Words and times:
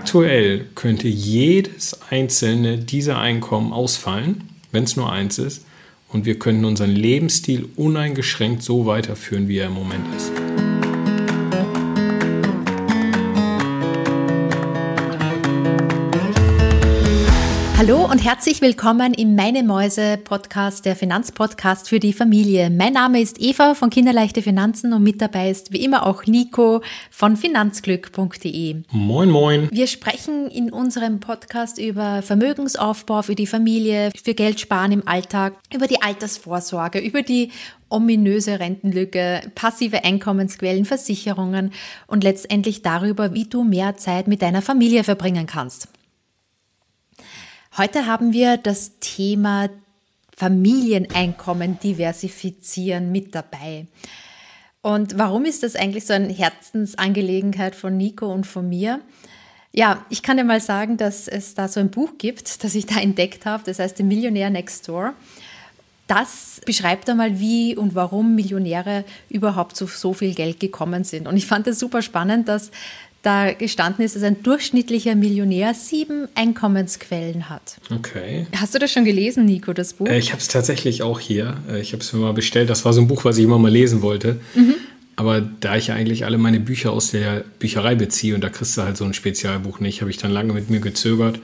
aktuell 0.00 0.64
könnte 0.76 1.08
jedes 1.08 2.00
einzelne 2.08 2.78
dieser 2.78 3.18
Einkommen 3.18 3.70
ausfallen, 3.70 4.48
wenn 4.72 4.84
es 4.84 4.96
nur 4.96 5.12
eins 5.12 5.38
ist, 5.38 5.66
und 6.08 6.24
wir 6.24 6.38
könnten 6.38 6.64
unseren 6.64 6.90
Lebensstil 6.90 7.68
uneingeschränkt 7.76 8.62
so 8.62 8.86
weiterführen, 8.86 9.46
wie 9.46 9.58
er 9.58 9.66
im 9.66 9.74
Moment 9.74 10.06
ist. 10.16 10.32
Hallo 17.80 18.04
und 18.04 18.18
herzlich 18.18 18.60
willkommen 18.60 19.14
im 19.14 19.36
Meine 19.36 19.62
Mäuse 19.62 20.18
Podcast, 20.22 20.84
der 20.84 20.94
Finanzpodcast 20.94 21.88
für 21.88 21.98
die 21.98 22.12
Familie. 22.12 22.68
Mein 22.68 22.92
Name 22.92 23.22
ist 23.22 23.40
Eva 23.40 23.72
von 23.72 23.88
Kinderleichte 23.88 24.42
Finanzen 24.42 24.92
und 24.92 25.02
mit 25.02 25.22
dabei 25.22 25.48
ist 25.48 25.72
wie 25.72 25.82
immer 25.82 26.04
auch 26.04 26.26
Nico 26.26 26.82
von 27.10 27.38
finanzglück.de. 27.38 28.82
Moin, 28.90 29.30
moin. 29.30 29.70
Wir 29.72 29.86
sprechen 29.86 30.50
in 30.50 30.70
unserem 30.70 31.20
Podcast 31.20 31.78
über 31.78 32.20
Vermögensaufbau 32.20 33.22
für 33.22 33.34
die 33.34 33.46
Familie, 33.46 34.10
für 34.22 34.34
Geld 34.34 34.60
sparen 34.60 34.92
im 34.92 35.08
Alltag, 35.08 35.54
über 35.74 35.86
die 35.86 36.02
Altersvorsorge, 36.02 36.98
über 36.98 37.22
die 37.22 37.50
ominöse 37.88 38.60
Rentenlücke, 38.60 39.40
passive 39.54 40.04
Einkommensquellen, 40.04 40.84
Versicherungen 40.84 41.72
und 42.06 42.24
letztendlich 42.24 42.82
darüber, 42.82 43.32
wie 43.32 43.46
du 43.46 43.64
mehr 43.64 43.96
Zeit 43.96 44.28
mit 44.28 44.42
deiner 44.42 44.60
Familie 44.60 45.02
verbringen 45.02 45.46
kannst. 45.46 45.88
Heute 47.80 48.04
haben 48.04 48.34
wir 48.34 48.58
das 48.58 48.98
Thema 49.00 49.70
Familieneinkommen 50.36 51.78
diversifizieren 51.80 53.10
mit 53.10 53.34
dabei. 53.34 53.86
Und 54.82 55.16
warum 55.16 55.46
ist 55.46 55.62
das 55.62 55.76
eigentlich 55.76 56.04
so 56.04 56.12
eine 56.12 56.30
Herzensangelegenheit 56.30 57.74
von 57.74 57.96
Nico 57.96 58.30
und 58.30 58.46
von 58.46 58.68
mir? 58.68 59.00
Ja, 59.72 60.04
ich 60.10 60.22
kann 60.22 60.36
dir 60.36 60.44
mal 60.44 60.60
sagen, 60.60 60.98
dass 60.98 61.26
es 61.26 61.54
da 61.54 61.68
so 61.68 61.80
ein 61.80 61.90
Buch 61.90 62.18
gibt, 62.18 62.62
das 62.64 62.74
ich 62.74 62.84
da 62.84 63.00
entdeckt 63.00 63.46
habe, 63.46 63.62
das 63.64 63.78
heißt 63.78 63.96
The 63.96 64.02
Millionaire 64.02 64.50
Next 64.50 64.86
Door. 64.86 65.14
Das 66.06 66.60
beschreibt 66.66 67.08
einmal, 67.08 67.40
wie 67.40 67.76
und 67.76 67.94
warum 67.94 68.34
Millionäre 68.34 69.04
überhaupt 69.30 69.74
zu 69.74 69.86
so 69.86 70.12
viel 70.12 70.34
Geld 70.34 70.60
gekommen 70.60 71.04
sind. 71.04 71.26
Und 71.26 71.38
ich 71.38 71.46
fand 71.46 71.66
es 71.66 71.78
super 71.78 72.02
spannend, 72.02 72.46
dass 72.46 72.72
da 73.22 73.52
gestanden 73.52 74.04
ist, 74.04 74.16
dass 74.16 74.22
ein 74.22 74.42
durchschnittlicher 74.42 75.14
Millionär 75.14 75.74
sieben 75.74 76.28
Einkommensquellen 76.34 77.50
hat. 77.50 77.76
Okay. 77.90 78.46
Hast 78.56 78.74
du 78.74 78.78
das 78.78 78.92
schon 78.92 79.04
gelesen, 79.04 79.44
Nico, 79.44 79.72
das 79.72 79.92
Buch? 79.92 80.06
Äh, 80.06 80.18
ich 80.18 80.32
habe 80.32 80.40
es 80.40 80.48
tatsächlich 80.48 81.02
auch 81.02 81.20
hier. 81.20 81.58
Äh, 81.70 81.80
ich 81.80 81.92
habe 81.92 82.02
es 82.02 82.12
mir 82.12 82.20
mal 82.20 82.32
bestellt. 82.32 82.70
Das 82.70 82.84
war 82.84 82.92
so 82.92 83.00
ein 83.00 83.08
Buch, 83.08 83.24
was 83.24 83.36
ich 83.36 83.44
immer 83.44 83.58
mal 83.58 83.70
lesen 83.70 84.02
wollte. 84.02 84.40
Mhm. 84.54 84.74
Aber 85.16 85.42
da 85.42 85.76
ich 85.76 85.88
ja 85.88 85.94
eigentlich 85.94 86.24
alle 86.24 86.38
meine 86.38 86.60
Bücher 86.60 86.92
aus 86.92 87.10
der 87.10 87.44
Bücherei 87.58 87.94
beziehe 87.94 88.34
und 88.34 88.40
da 88.42 88.48
kriegst 88.48 88.78
du 88.78 88.82
halt 88.82 88.96
so 88.96 89.04
ein 89.04 89.12
Spezialbuch 89.12 89.80
nicht, 89.80 90.00
habe 90.00 90.10
ich 90.10 90.16
dann 90.16 90.30
lange 90.30 90.54
mit 90.54 90.70
mir 90.70 90.80
gezögert 90.80 91.40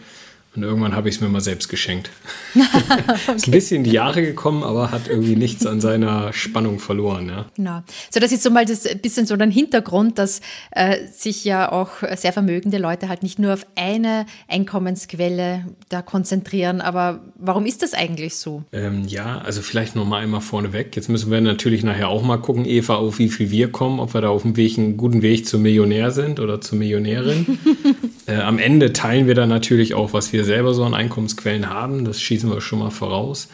und 0.57 0.63
irgendwann 0.63 0.95
habe 0.95 1.09
ich 1.09 1.17
es 1.17 1.21
mir 1.21 1.29
mal 1.29 1.41
selbst 1.41 1.69
geschenkt. 1.69 2.11
okay. 2.55 3.03
Ist 3.37 3.47
ein 3.47 3.51
bisschen 3.51 3.77
in 3.79 3.85
die 3.85 3.93
Jahre 3.93 4.23
gekommen, 4.23 4.63
aber 4.63 4.91
hat 4.91 5.09
irgendwie 5.09 5.37
nichts 5.37 5.67
an 5.67 5.81
seiner 5.81 6.33
Spannung 6.33 6.79
verloren. 6.79 7.29
Ja. 7.29 7.47
Genau. 7.57 7.83
So, 8.11 8.21
das 8.21 8.33
ist 8.33 8.43
so 8.43 8.51
mal 8.51 8.65
das 8.65 8.89
bisschen 9.03 9.27
so 9.27 9.35
ein 9.35 9.51
Hintergrund, 9.51 10.19
dass 10.19 10.41
äh, 10.71 11.07
sich 11.13 11.45
ja 11.45 11.71
auch 11.71 11.91
sehr 12.17 12.33
vermögende 12.33 12.79
Leute 12.79 13.09
halt 13.09 13.23
nicht 13.23 13.39
nur 13.39 13.55
auf 13.55 13.67
eine 13.77 14.27
Einkommensquelle 14.49 15.67
da 15.89 16.03
konzentrieren. 16.03 16.81
Aber 16.81 17.21
warum 17.37 17.67
ist 17.67 17.83
das 17.83 17.95
eigentlich 17.95 18.37
so? 18.37 18.63
Ähm, 18.73 19.05
ja, 19.07 19.39
also 19.39 19.63
vielleicht 19.63 19.97
noch 19.97 20.07
mal 20.07 20.23
einmal 20.23 20.41
vorneweg. 20.41 20.97
Jetzt 20.97 21.09
müssen 21.09 21.31
wir 21.31 21.41
natürlich 21.41 21.83
nachher 21.85 22.09
auch 22.09 22.23
mal 22.23 22.39
gucken, 22.39 22.65
Eva, 22.65 22.97
auf 22.97 23.19
wie 23.19 23.29
viel 23.29 23.51
wir 23.51 23.71
kommen, 23.71 24.01
ob 24.01 24.15
wir 24.15 24.21
da 24.21 24.29
auf 24.29 24.43
dem 24.43 24.57
Weg 24.57 24.79
einen 24.79 24.97
guten 24.97 25.23
Weg 25.23 25.47
zum 25.47 25.63
Millionär 25.63 26.11
sind 26.11 26.41
oder 26.41 26.61
zur 26.61 26.79
Millionärin. 26.79 27.59
äh, 28.27 28.37
am 28.37 28.59
Ende 28.59 28.93
teilen 28.93 29.27
wir 29.27 29.35
dann 29.35 29.49
natürlich 29.49 29.95
auch, 29.95 30.13
was 30.13 30.33
wir 30.33 30.45
selber 30.45 30.75
so 30.75 30.85
an 30.85 30.95
Einkommensquellen 30.95 31.71
haben. 31.71 32.05
Das 32.05 32.21
schießen 32.21 32.51
wir 32.51 32.61
schon 32.61 32.81
mal 32.81 32.91
voraus. 32.91 33.49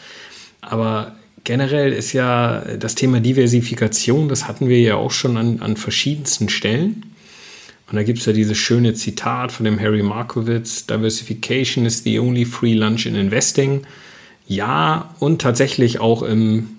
Aber 0.60 1.14
generell 1.44 1.92
ist 1.92 2.12
ja 2.12 2.60
das 2.78 2.94
Thema 2.94 3.20
Diversifikation, 3.20 4.28
das 4.28 4.48
hatten 4.48 4.69
wir 4.69 4.80
ja 4.80 4.97
auch 4.97 5.10
schon 5.10 5.36
an, 5.36 5.60
an 5.60 5.76
verschiedensten 5.76 6.48
Stellen. 6.48 7.04
Und 7.91 7.97
da 7.97 8.04
gibt 8.04 8.20
es 8.20 8.26
ja 8.26 8.32
dieses 8.32 8.56
schöne 8.56 8.94
Zitat 8.94 9.52
von 9.52 9.64
dem 9.64 9.78
Harry 9.78 10.02
Markowitz, 10.02 10.86
Diversification 10.86 11.84
is 11.84 12.02
the 12.04 12.18
only 12.18 12.47
free 12.47 12.72
lunch 12.72 13.04
in 13.04 13.14
investing. 13.14 13.82
Ja, 14.47 15.14
und 15.18 15.42
tatsächlich 15.42 16.00
auch 16.00 16.22
im 16.22 16.70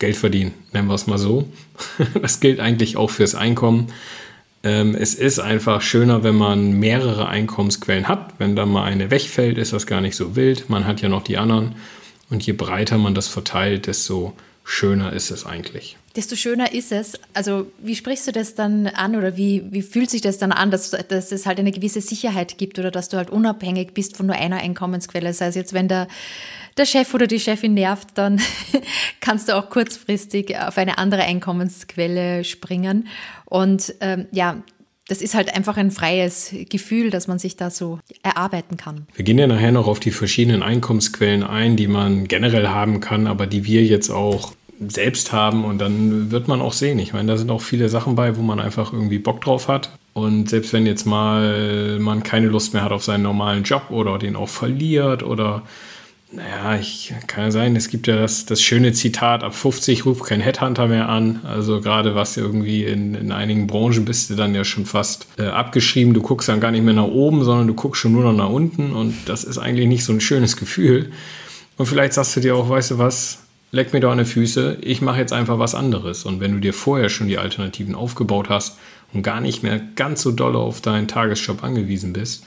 Geldverdienen, 0.00 0.52
nennen 0.72 0.88
wir 0.88 0.94
es 0.94 1.06
mal 1.06 1.18
so. 1.18 1.48
Das 2.20 2.40
gilt 2.40 2.58
eigentlich 2.58 2.96
auch 2.96 3.10
fürs 3.10 3.34
Einkommen. 3.34 3.92
Ähm, 4.62 4.94
es 4.94 5.14
ist 5.14 5.38
einfach 5.38 5.80
schöner, 5.80 6.22
wenn 6.22 6.36
man 6.36 6.72
mehrere 6.72 7.28
Einkommensquellen 7.28 8.08
hat. 8.08 8.34
Wenn 8.38 8.56
da 8.56 8.66
mal 8.66 8.84
eine 8.84 9.10
wegfällt, 9.10 9.56
ist 9.58 9.72
das 9.72 9.86
gar 9.86 10.00
nicht 10.00 10.16
so 10.16 10.36
wild. 10.36 10.68
Man 10.68 10.86
hat 10.86 11.00
ja 11.00 11.08
noch 11.08 11.22
die 11.22 11.38
anderen. 11.38 11.76
Und 12.28 12.44
je 12.44 12.52
breiter 12.52 12.98
man 12.98 13.14
das 13.14 13.28
verteilt, 13.28 13.86
desto 13.86 14.34
schöner 14.64 15.12
ist 15.12 15.30
es 15.30 15.46
eigentlich. 15.46 15.96
Desto 16.16 16.36
schöner 16.36 16.72
ist 16.72 16.92
es. 16.92 17.18
Also 17.34 17.70
wie 17.78 17.94
sprichst 17.94 18.26
du 18.26 18.32
das 18.32 18.54
dann 18.54 18.88
an 18.88 19.16
oder 19.16 19.36
wie, 19.36 19.64
wie 19.70 19.82
fühlt 19.82 20.10
sich 20.10 20.20
das 20.20 20.38
dann 20.38 20.52
an, 20.52 20.70
dass, 20.70 20.90
dass 20.90 21.32
es 21.32 21.46
halt 21.46 21.58
eine 21.58 21.70
gewisse 21.70 22.00
Sicherheit 22.00 22.58
gibt 22.58 22.78
oder 22.78 22.90
dass 22.90 23.08
du 23.08 23.16
halt 23.16 23.30
unabhängig 23.30 23.94
bist 23.94 24.16
von 24.16 24.26
nur 24.26 24.36
einer 24.36 24.58
Einkommensquelle? 24.58 25.32
Sei 25.32 25.46
es 25.46 25.54
jetzt, 25.54 25.72
wenn 25.72 25.88
der, 25.88 26.08
der 26.76 26.86
Chef 26.86 27.12
oder 27.14 27.26
die 27.26 27.40
Chefin 27.40 27.74
nervt, 27.74 28.08
dann 28.14 28.40
kannst 29.20 29.48
du 29.48 29.56
auch 29.56 29.70
kurzfristig 29.70 30.56
auf 30.58 30.78
eine 30.78 30.98
andere 30.98 31.22
Einkommensquelle 31.22 32.44
springen. 32.44 33.08
Und 33.44 33.94
ähm, 34.00 34.26
ja, 34.32 34.62
das 35.08 35.22
ist 35.22 35.34
halt 35.34 35.52
einfach 35.54 35.76
ein 35.76 35.90
freies 35.90 36.54
Gefühl, 36.68 37.10
dass 37.10 37.26
man 37.26 37.40
sich 37.40 37.56
da 37.56 37.70
so 37.70 37.98
erarbeiten 38.22 38.76
kann. 38.76 39.08
Wir 39.14 39.24
gehen 39.24 39.38
ja 39.38 39.48
nachher 39.48 39.72
noch 39.72 39.88
auf 39.88 39.98
die 39.98 40.12
verschiedenen 40.12 40.62
Einkommensquellen 40.62 41.42
ein, 41.42 41.76
die 41.76 41.88
man 41.88 42.28
generell 42.28 42.68
haben 42.68 43.00
kann, 43.00 43.26
aber 43.26 43.48
die 43.48 43.64
wir 43.64 43.82
jetzt 43.82 44.10
auch 44.10 44.52
selbst 44.88 45.32
haben 45.32 45.64
und 45.64 45.78
dann 45.78 46.30
wird 46.30 46.46
man 46.46 46.60
auch 46.60 46.72
sehen. 46.72 46.98
Ich 47.00 47.12
meine, 47.12 47.32
da 47.32 47.36
sind 47.36 47.50
auch 47.50 47.60
viele 47.60 47.88
Sachen 47.88 48.14
bei, 48.14 48.36
wo 48.36 48.42
man 48.42 48.60
einfach 48.60 48.92
irgendwie 48.92 49.18
Bock 49.18 49.40
drauf 49.40 49.66
hat. 49.66 49.90
Und 50.14 50.48
selbst 50.48 50.72
wenn 50.72 50.86
jetzt 50.86 51.06
mal 51.06 51.98
man 51.98 52.22
keine 52.22 52.46
Lust 52.46 52.72
mehr 52.72 52.82
hat 52.84 52.92
auf 52.92 53.04
seinen 53.04 53.22
normalen 53.22 53.64
Job 53.64 53.90
oder 53.90 54.18
den 54.18 54.36
auch 54.36 54.48
verliert 54.48 55.22
oder 55.22 55.62
naja, 56.32 56.78
ich 56.78 57.12
kann 57.26 57.44
ja 57.44 57.50
sein, 57.50 57.74
es 57.74 57.88
gibt 57.88 58.06
ja 58.06 58.16
das, 58.16 58.46
das 58.46 58.62
schöne 58.62 58.92
Zitat, 58.92 59.42
ab 59.42 59.54
50 59.54 60.06
ruft 60.06 60.24
kein 60.24 60.40
Headhunter 60.40 60.86
mehr 60.86 61.08
an. 61.08 61.40
Also 61.44 61.80
gerade 61.80 62.14
was 62.14 62.36
irgendwie 62.36 62.84
in, 62.84 63.16
in 63.16 63.32
einigen 63.32 63.66
Branchen 63.66 64.04
bist 64.04 64.30
du 64.30 64.36
dann 64.36 64.54
ja 64.54 64.62
schon 64.64 64.86
fast 64.86 65.26
äh, 65.38 65.46
abgeschrieben. 65.46 66.14
Du 66.14 66.22
guckst 66.22 66.48
dann 66.48 66.60
gar 66.60 66.70
nicht 66.70 66.84
mehr 66.84 66.94
nach 66.94 67.08
oben, 67.08 67.42
sondern 67.42 67.66
du 67.66 67.74
guckst 67.74 68.00
schon 68.00 68.12
nur 68.12 68.22
noch 68.22 68.32
nach 68.32 68.48
unten 68.48 68.92
und 68.92 69.14
das 69.26 69.42
ist 69.42 69.58
eigentlich 69.58 69.88
nicht 69.88 70.04
so 70.04 70.12
ein 70.12 70.20
schönes 70.20 70.56
Gefühl. 70.56 71.10
Und 71.76 71.86
vielleicht 71.86 72.12
sagst 72.12 72.36
du 72.36 72.40
dir 72.40 72.54
auch, 72.54 72.68
weißt 72.68 72.92
du 72.92 72.98
was, 72.98 73.40
leck 73.72 73.92
mir 73.92 74.00
doch 74.00 74.12
an 74.12 74.18
die 74.18 74.24
Füße, 74.24 74.78
ich 74.82 75.00
mache 75.02 75.18
jetzt 75.18 75.32
einfach 75.32 75.58
was 75.58 75.74
anderes. 75.74 76.24
Und 76.24 76.38
wenn 76.38 76.52
du 76.52 76.60
dir 76.60 76.74
vorher 76.74 77.08
schon 77.08 77.26
die 77.26 77.38
Alternativen 77.38 77.96
aufgebaut 77.96 78.48
hast 78.48 78.78
und 79.12 79.22
gar 79.22 79.40
nicht 79.40 79.64
mehr 79.64 79.80
ganz 79.96 80.22
so 80.22 80.30
doll 80.30 80.54
auf 80.54 80.80
deinen 80.80 81.08
Tagesjob 81.08 81.64
angewiesen 81.64 82.12
bist, 82.12 82.44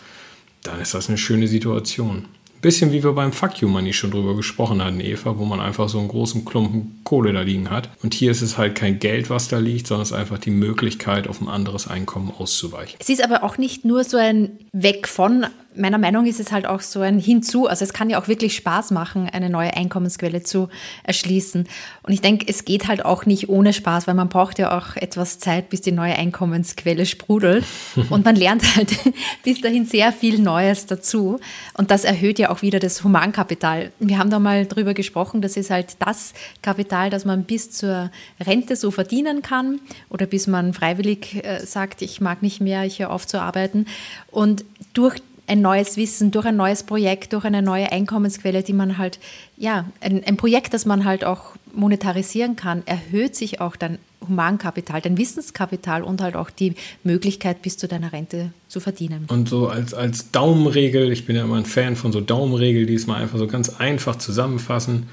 dann 0.62 0.80
ist 0.80 0.94
das 0.94 1.10
eine 1.10 1.18
schöne 1.18 1.50
Situation. 1.50 2.26
Bisschen 2.64 2.94
wie 2.94 3.04
wir 3.04 3.12
beim 3.12 3.34
Fuck 3.34 3.58
You 3.58 3.68
Money 3.68 3.92
schon 3.92 4.12
drüber 4.12 4.38
gesprochen 4.38 4.82
hatten, 4.82 5.02
Eva, 5.02 5.38
wo 5.38 5.44
man 5.44 5.60
einfach 5.60 5.90
so 5.90 6.00
einen 6.00 6.08
großen 6.08 6.46
Klumpen 6.46 7.02
Kohle 7.04 7.34
da 7.34 7.42
liegen 7.42 7.70
hat. 7.70 7.90
Und 8.02 8.14
hier 8.14 8.32
ist 8.32 8.42
es 8.42 8.58
halt 8.58 8.76
kein 8.76 9.00
Geld, 9.00 9.30
was 9.30 9.50
da 9.50 9.58
liegt, 9.58 9.88
sondern 9.88 10.04
es 10.04 10.12
ist 10.12 10.18
einfach 10.18 10.40
die 10.40 10.50
Möglichkeit, 10.50 11.28
auf 11.28 11.42
ein 11.42 11.50
anderes 11.50 11.90
Einkommen 11.90 12.32
auszuweichen. 12.40 12.96
Es 13.02 13.10
ist 13.10 13.22
aber 13.22 13.44
auch 13.44 13.58
nicht 13.58 13.84
nur 13.84 14.06
so 14.06 14.16
ein 14.16 14.60
Weg 14.72 15.10
von 15.10 15.46
meiner 15.76 15.98
Meinung 15.98 16.26
ist 16.26 16.40
es 16.40 16.52
halt 16.52 16.66
auch 16.66 16.82
so 16.82 17.02
ein 17.02 17.20
Hinzu. 17.20 17.68
Also 17.68 17.84
es 17.84 17.94
kann 17.94 18.10
ja 18.10 18.22
auch 18.22 18.28
wirklich 18.28 18.56
Spaß 18.56 18.92
machen, 18.92 19.30
eine 19.32 19.50
neue 19.50 19.74
Einkommensquelle 19.76 20.44
zu 20.44 20.70
erschließen. 21.04 21.68
Und 22.04 22.14
ich 22.14 22.22
denke, 22.22 22.46
es 22.48 22.66
geht 22.66 22.88
halt 22.88 23.06
auch 23.06 23.26
nicht 23.26 23.50
ohne 23.50 23.74
Spaß, 23.74 24.08
weil 24.08 24.14
man 24.14 24.30
braucht 24.30 24.60
ja 24.60 24.78
auch 24.78 24.96
etwas 24.96 25.40
Zeit, 25.40 25.70
bis 25.70 25.82
die 25.82 25.92
neue 25.92 26.16
Einkommensquelle 26.16 27.06
sprudelt. 27.06 27.66
Und 28.10 28.26
man 28.26 28.36
lernt 28.36 28.76
halt 28.76 28.92
bis 29.44 29.62
dahin 29.62 29.86
sehr 29.86 30.12
viel 30.12 30.40
Neues 30.40 30.86
dazu. 30.86 31.40
Und 31.74 31.92
das 31.92 32.04
erhöht 32.04 32.40
ja 32.40 32.50
auch 32.50 32.62
wieder 32.62 32.80
das 32.80 33.04
Humankapital. 33.04 33.92
Wir 34.00 34.18
haben 34.18 34.30
da 34.30 34.40
mal 34.40 34.66
drüber 34.66 34.94
gesprochen, 34.94 35.42
das 35.42 35.58
ist 35.58 35.70
halt 35.70 35.98
das 36.00 36.34
Kapital, 36.62 37.10
das 37.10 37.26
man 37.26 37.44
bis 37.44 37.72
zur 37.72 38.12
Rente 38.40 38.76
so 38.76 38.92
verdienen 38.92 39.42
kann 39.42 39.80
oder 40.10 40.26
bis 40.26 40.48
man 40.48 40.74
freiwillig 40.74 41.44
äh, 41.44 41.66
sagt, 41.66 42.02
ich 42.02 42.22
mag 42.22 42.42
nicht 42.42 42.62
mehr, 42.62 42.84
ich 42.84 43.00
höre 43.00 43.12
auf 43.12 43.28
zu 43.28 43.42
arbeiten. 43.42 43.86
Und 44.32 44.66
durch 44.94 45.22
ein 45.48 45.62
neues 45.62 45.98
Wissen, 45.98 46.32
durch 46.32 46.46
ein 46.46 46.56
neues 46.56 46.84
Projekt, 46.84 47.34
durch 47.34 47.46
eine 47.46 47.62
neue 47.62 47.92
Einkommensquelle, 47.92 48.64
die 48.64 48.74
man 48.74 48.98
halt, 48.98 49.20
ja, 49.58 49.86
ein, 50.00 50.24
ein 50.24 50.38
Projekt, 50.38 50.74
das 50.74 50.86
man 50.86 51.06
halt 51.06 51.26
auch 51.26 51.56
monetarisieren 51.74 52.56
kann, 52.56 52.84
erhöht 52.86 53.36
sich 53.36 53.60
auch 53.60 53.76
dein 53.76 53.98
Humankapital, 54.28 55.02
dein 55.02 55.18
Wissenskapital 55.18 56.02
und 56.02 56.22
halt 56.22 56.36
auch 56.36 56.50
die 56.50 56.76
Möglichkeit, 57.04 57.62
bis 57.62 57.78
zu 57.78 57.88
deiner 57.88 58.14
Rente 58.14 58.52
zu 58.70 58.80
verdienen. 58.80 59.26
Und 59.28 59.50
so 59.50 59.68
als, 59.68 59.94
als 59.94 60.32
Daumenregel, 60.32 61.12
ich 61.12 61.26
bin 61.26 61.36
ja 61.36 61.44
immer 61.44 61.58
ein 61.58 61.66
Fan 61.66 61.96
von 61.96 62.12
so 62.12 62.22
Daumenregel, 62.22 62.86
die 62.86 62.94
es 62.94 63.06
mal 63.06 63.22
einfach 63.22 63.38
so 63.38 63.48
ganz 63.48 63.70
einfach 63.70 64.16
zusammenfassen. 64.16 65.10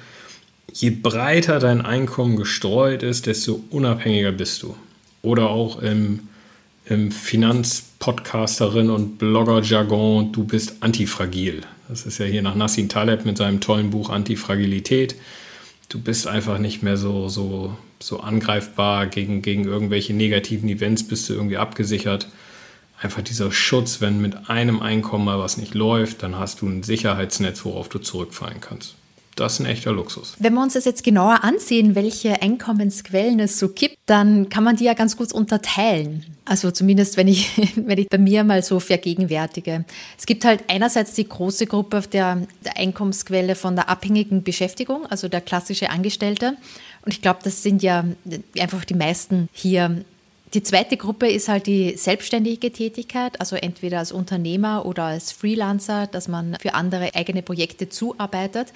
Je 0.73 0.91
breiter 0.91 1.59
dein 1.59 1.81
Einkommen 1.81 2.37
gestreut 2.37 3.03
ist, 3.03 3.27
desto 3.27 3.65
unabhängiger 3.71 4.31
bist 4.31 4.63
du. 4.63 4.77
Oder 5.23 5.51
auch 5.51 5.83
im 5.83 6.21
im 6.91 7.13
Finanzpodcasterin 7.13 8.91
und 8.91 9.19
Blogger-Jargon, 9.19 10.33
du 10.33 10.45
bist 10.45 10.83
antifragil. 10.83 11.63
Das 11.89 12.05
ist 12.05 12.19
ja 12.19 12.27
hier 12.27 12.43
nach 12.43 12.57
Nassim 12.57 12.89
Taleb 12.89 13.25
mit 13.25 13.39
seinem 13.39 13.61
tollen 13.61 13.91
Buch 13.91 14.11
Antifragilität. 14.11 15.15
Du 15.89 16.01
bist 16.01 16.27
einfach 16.27 16.59
nicht 16.59 16.83
mehr 16.83 16.97
so, 16.97 17.29
so, 17.29 17.77
so 18.01 18.21
angreifbar 18.21 19.07
gegen, 19.07 19.41
gegen 19.41 19.65
irgendwelche 19.65 20.15
negativen 20.15 20.69
Events, 20.69 21.07
bist 21.07 21.29
du 21.29 21.35
irgendwie 21.35 21.59
abgesichert. 21.59 22.29
Einfach 23.01 23.23
dieser 23.23 23.53
Schutz, 23.53 24.01
wenn 24.01 24.21
mit 24.21 24.51
einem 24.51 24.81
Einkommen 24.81 25.25
mal 25.25 25.39
was 25.39 25.57
nicht 25.57 25.75
läuft, 25.75 26.25
dann 26.25 26.39
hast 26.39 26.61
du 26.61 26.69
ein 26.69 26.83
Sicherheitsnetz, 26.83 27.65
worauf 27.65 27.89
du 27.89 28.01
zurückfallen 28.01 28.61
kannst 28.61 28.97
das 29.37 29.55
ist 29.55 29.61
ein 29.61 29.67
echter 29.67 29.93
Luxus. 29.93 30.35
Wenn 30.39 30.55
wir 30.55 30.63
uns 30.63 30.75
das 30.75 30.85
jetzt 30.85 31.05
genauer 31.05 31.45
ansehen, 31.45 31.95
welche 31.95 32.43
Einkommensquellen 32.43 33.41
es 33.41 33.59
so 33.59 33.69
gibt, 33.69 33.97
dann 34.07 34.49
kann 34.49 34.65
man 34.65 34.77
die 34.77 34.85
ja 34.85 34.95
ganz 34.95 35.17
gut 35.17 35.33
unterteilen. 35.33 36.27
Also 36.45 36.71
zumindest, 36.71 37.17
wenn 37.17 37.29
ich, 37.29 37.51
wenn 37.77 37.99
ich 37.99 38.09
bei 38.09 38.19
mir 38.19 38.45
mal 38.45 38.63
so 38.63 38.81
vergegenwärtige. 38.81 39.85
Es 40.19 40.27
gibt 40.27 40.45
halt 40.45 40.65
einerseits 40.69 41.15
die 41.15 41.29
große 41.29 41.67
Gruppe 41.67 42.03
der, 42.13 42.47
der 42.65 42.77
Einkommensquelle 42.77 43.55
von 43.55 43.77
der 43.77 43.89
abhängigen 43.89 44.43
Beschäftigung, 44.43 45.07
also 45.07 45.29
der 45.29 45.41
klassische 45.41 45.91
Angestellte. 45.91 46.57
Und 47.05 47.15
ich 47.15 47.23
glaube, 47.23 47.41
das 47.43 47.63
sind 47.63 47.83
ja 47.83 48.05
einfach 48.59 48.85
die 48.85 48.95
meisten 48.95 49.49
hier 49.53 50.05
die 50.53 50.65
zweite 50.65 50.97
Gruppe 50.97 51.29
ist 51.29 51.49
halt 51.49 51.67
die 51.67 51.97
selbstständige 51.97 52.73
Tätigkeit, 52.73 53.41
also 53.41 53.55
entweder 53.55 54.01
als 54.01 54.11
Unternehmer 54.11 54.85
oder 54.85 55.05
als 55.05 55.31
Freelancer, 55.31 56.09
dass 56.09 56.27
man 56.27 56.57
für 56.61 56.75
andere 56.75 57.15
eigene 57.15 57.43
Projekte 57.43 57.89
zuarbeitet. 57.89 58.73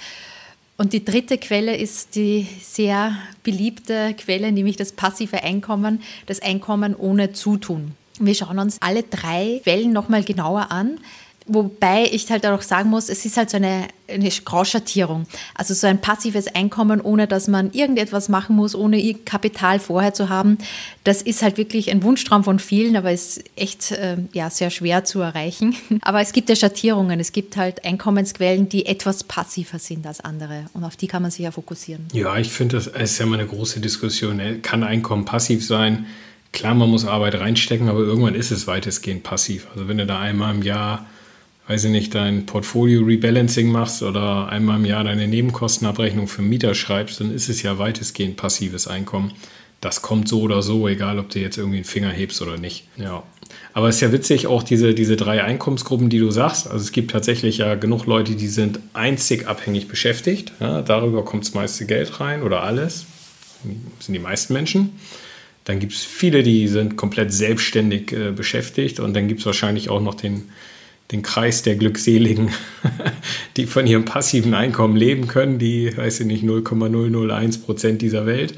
Und 0.76 0.93
die 0.93 1.05
dritte 1.05 1.38
Quelle 1.38 1.76
ist 1.76 2.17
die 2.17 2.49
sehr 2.61 3.17
beliebte 3.44 4.15
Quelle, 4.15 4.50
nämlich 4.50 4.76
das 4.76 4.93
passive 4.93 5.43
Einkommen, 5.44 6.03
das 6.26 6.41
Einkommen 6.43 6.97
ohne 6.97 7.32
Zutun. 7.32 7.93
Wir 8.19 8.35
schauen 8.35 8.59
uns 8.59 8.79
alle 8.81 9.03
drei 9.05 9.61
Quellen 9.62 9.93
nochmal 9.93 10.25
genauer 10.25 10.73
an. 10.73 10.99
Wobei 11.46 12.08
ich 12.11 12.31
halt 12.31 12.46
auch 12.46 12.62
sagen 12.62 12.88
muss, 12.88 13.11
es 13.11 13.26
ist 13.26 13.37
halt 13.37 13.50
so 13.50 13.58
eine, 13.58 13.88
eine 14.08 14.31
Grauschattierung. 14.31 15.26
Also 15.55 15.75
so 15.75 15.87
ein 15.87 16.00
passives 16.00 16.46
Einkommen, 16.49 17.02
ohne 17.02 17.26
dass 17.26 17.49
man 17.49 17.70
irgendetwas 17.73 18.31
machen 18.31 18.56
muss, 18.56 18.75
ohne 18.75 19.12
Kapital 19.26 19.79
vorher 19.79 20.14
zu 20.14 20.31
haben. 20.31 20.56
Das 21.05 21.20
ist 21.20 21.43
halt 21.43 21.58
wirklich 21.58 21.91
ein 21.91 22.02
Wunschtraum 22.02 22.44
von 22.44 22.58
vielen, 22.58 22.96
aber 22.96 23.12
ist 23.12 23.44
echt 23.56 23.93
äh, 23.93 24.17
ja, 24.32 24.49
sehr 24.49 24.70
schwer 24.70 25.05
zu 25.05 25.20
erreichen. 25.20 25.76
Aber 26.00 26.20
es 26.20 26.32
gibt 26.32 26.49
ja 26.49 26.56
Schattierungen. 26.56 27.20
Es 27.20 27.32
gibt 27.32 27.56
halt 27.58 27.85
Einkommensquellen, 27.85 28.69
die 28.69 28.87
etwas 28.87 29.25
passiver 29.25 29.79
sind 29.79 30.06
als 30.06 30.20
andere. 30.20 30.64
Und 30.73 30.85
auf 30.85 30.97
die 30.97 31.08
kann 31.08 31.20
man 31.20 31.31
sich 31.31 31.44
ja 31.44 31.50
fokussieren. 31.50 32.06
Ja, 32.12 32.37
ich 32.38 32.50
finde, 32.50 32.76
das 32.76 32.87
ist 32.87 33.19
ja 33.19 33.26
mal 33.26 33.38
eine 33.38 33.49
große 33.49 33.81
Diskussion. 33.81 34.40
Kann 34.62 34.82
Einkommen 34.82 35.26
passiv 35.26 35.64
sein? 35.64 36.06
Klar, 36.52 36.75
man 36.75 36.88
muss 36.88 37.05
Arbeit 37.05 37.35
reinstecken, 37.35 37.88
aber 37.88 38.00
irgendwann 38.00 38.35
ist 38.35 38.50
es 38.50 38.67
weitestgehend 38.67 39.25
passiv. 39.25 39.67
Also 39.75 39.88
wenn 39.88 39.99
du 39.99 40.06
da 40.06 40.20
einmal 40.20 40.55
im 40.55 40.62
Jahr 40.62 41.05
weiß 41.66 41.84
ich 41.84 41.90
nicht, 41.90 42.14
dein 42.14 42.46
Portfolio-Rebalancing 42.46 43.70
machst 43.70 44.02
oder 44.02 44.49
einmal 44.49 44.78
im 44.78 44.84
Jahr 44.84 45.05
deine 45.05 45.26
Nebenkostenabrechnung 45.26 46.28
für 46.28 46.43
Mieter 46.43 46.75
schreibst, 46.75 47.20
dann 47.20 47.34
ist 47.34 47.49
es 47.49 47.62
ja 47.62 47.78
weitestgehend 47.78 48.37
passives 48.37 48.87
Einkommen. 48.87 49.32
Das 49.81 50.02
kommt 50.02 50.28
so 50.28 50.40
oder 50.40 50.62
so, 50.62 50.88
egal 50.88 51.19
ob 51.19 51.31
du 51.31 51.40
jetzt 51.40 51.58
irgendwie 51.58 51.76
einen 51.76 51.84
Finger 51.84 52.11
hebst 52.11 52.40
oder 52.40 52.56
nicht. 52.56 52.87
Ja. 52.96 53.22
Aber 53.72 53.88
es 53.88 53.96
ist 53.96 54.00
ja 54.00 54.12
witzig, 54.12 54.46
auch 54.46 54.62
diese, 54.62 54.94
diese 54.94 55.16
drei 55.16 55.43
Einkommensgruppen, 55.43 56.08
die 56.08 56.19
du 56.19 56.31
sagst. 56.31 56.70
Also 56.70 56.82
es 56.82 56.93
gibt 56.93 57.11
tatsächlich 57.11 57.58
ja 57.58 57.75
genug 57.75 58.06
Leute, 58.06 58.34
die 58.34 58.49
sind 58.49 58.81
einzig 58.93 59.46
abhängig 59.46 59.88
beschäftigt. 59.88 60.52
Ja, 60.61 60.81
darüber 60.82 61.25
kommt 61.25 61.44
das 61.44 61.55
meiste 61.55 61.87
Geld 61.87 62.20
rein 62.20 62.43
oder 62.43 62.62
alles. 62.62 63.06
Das 63.99 64.06
sind 64.06 64.14
die 64.14 64.20
meisten 64.20 64.52
Menschen. 64.52 64.93
Dann 65.64 65.81
gibt 65.81 65.94
es 65.94 66.05
viele, 66.05 66.43
die 66.43 66.69
sind 66.69 66.96
komplett 66.96 67.32
selbstständig 67.32 68.12
äh, 68.12 68.31
beschäftigt. 68.32 69.00
Und 69.00 69.14
dann 69.14 69.28
gibt 69.28 69.40
es 69.40 69.46
wahrscheinlich 69.46 69.88
auch 69.88 70.00
noch 70.00 70.14
den, 70.14 70.50
den 71.12 71.22
Kreis 71.22 71.62
der 71.62 71.76
Glückseligen, 71.76 72.50
die 73.56 73.66
von 73.66 73.86
ihrem 73.86 74.04
passiven 74.04 74.54
Einkommen 74.54 74.96
leben 74.96 75.28
können, 75.28 75.58
die, 75.58 75.96
weiß 75.96 76.20
ich 76.20 76.26
nicht, 76.26 76.42
0,001 76.42 77.58
Prozent 77.58 78.02
dieser 78.02 78.26
Welt. 78.26 78.54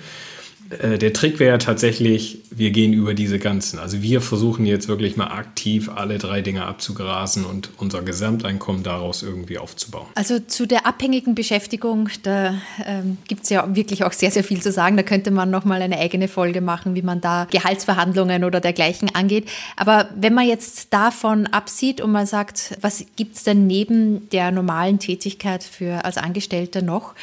Äh, 0.71 0.99
der 0.99 1.13
Trick 1.13 1.39
wäre 1.39 1.59
tatsächlich, 1.59 2.43
wir 2.51 2.71
gehen 2.71 2.93
über 2.93 3.15
diese 3.15 3.39
ganzen. 3.39 3.79
Also 3.79 4.03
wir 4.03 4.21
versuchen 4.21 4.67
jetzt 4.67 4.89
wirklich 4.89 5.17
mal 5.17 5.29
aktiv 5.29 5.91
alle 5.95 6.19
drei 6.19 6.41
Dinge 6.41 6.65
abzugrasen 6.65 7.45
und 7.45 7.71
unser 7.77 8.03
Gesamteinkommen 8.03 8.83
daraus 8.83 9.23
irgendwie 9.23 9.59
aufzubauen. 9.59 10.07
Also 10.15 10.39
zu 10.41 10.67
der 10.67 10.87
abhängigen 10.87 11.35
Beschäftigung, 11.35 12.09
da 12.23 12.55
ähm, 12.85 13.19
gibt 13.29 13.45
es 13.45 13.51
ja 13.51 13.75
wirklich 13.75 14.05
auch 14.05 14.13
sehr, 14.13 14.31
sehr 14.31 14.45
viel 14.45 14.61
zu 14.61 14.73
sagen. 14.73 14.97
Da 14.97 15.03
könnte 15.03 15.31
man 15.31 15.51
nochmal 15.51 15.83
eine 15.83 15.99
eigene 15.99 16.29
Folge 16.29 16.61
machen, 16.61 16.95
wie 16.95 17.03
man 17.03 17.21
da 17.21 17.47
Gehaltsverhandlungen 17.51 18.45
oder 18.45 18.61
dergleichen 18.61 19.15
angeht. 19.15 19.49
Aber 19.77 20.09
wenn 20.17 20.35
man 20.35 20.47
jetzt 20.47 20.93
davon 20.93 21.47
absieht 21.47 22.01
und 22.01 22.13
man 22.13 22.27
sagt, 22.27 22.77
was 22.81 23.05
gibt 23.17 23.37
es 23.37 23.45
denn 23.45 23.67
neben 23.67 24.29
der 24.31 24.51
normalen 24.51 24.99
Tätigkeit 24.99 25.63
für 25.63 26.05
als 26.05 26.17
Angestellter 26.17 26.83
noch? 26.83 27.15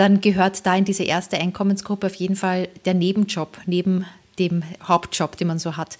Dann 0.00 0.22
gehört 0.22 0.64
da 0.64 0.74
in 0.74 0.86
diese 0.86 1.04
erste 1.04 1.36
Einkommensgruppe 1.36 2.06
auf 2.06 2.14
jeden 2.14 2.34
Fall 2.34 2.68
der 2.86 2.94
Nebenjob, 2.94 3.58
neben 3.66 4.06
dem 4.38 4.62
Hauptjob, 4.82 5.36
den 5.36 5.48
man 5.48 5.58
so 5.58 5.76
hat. 5.76 5.98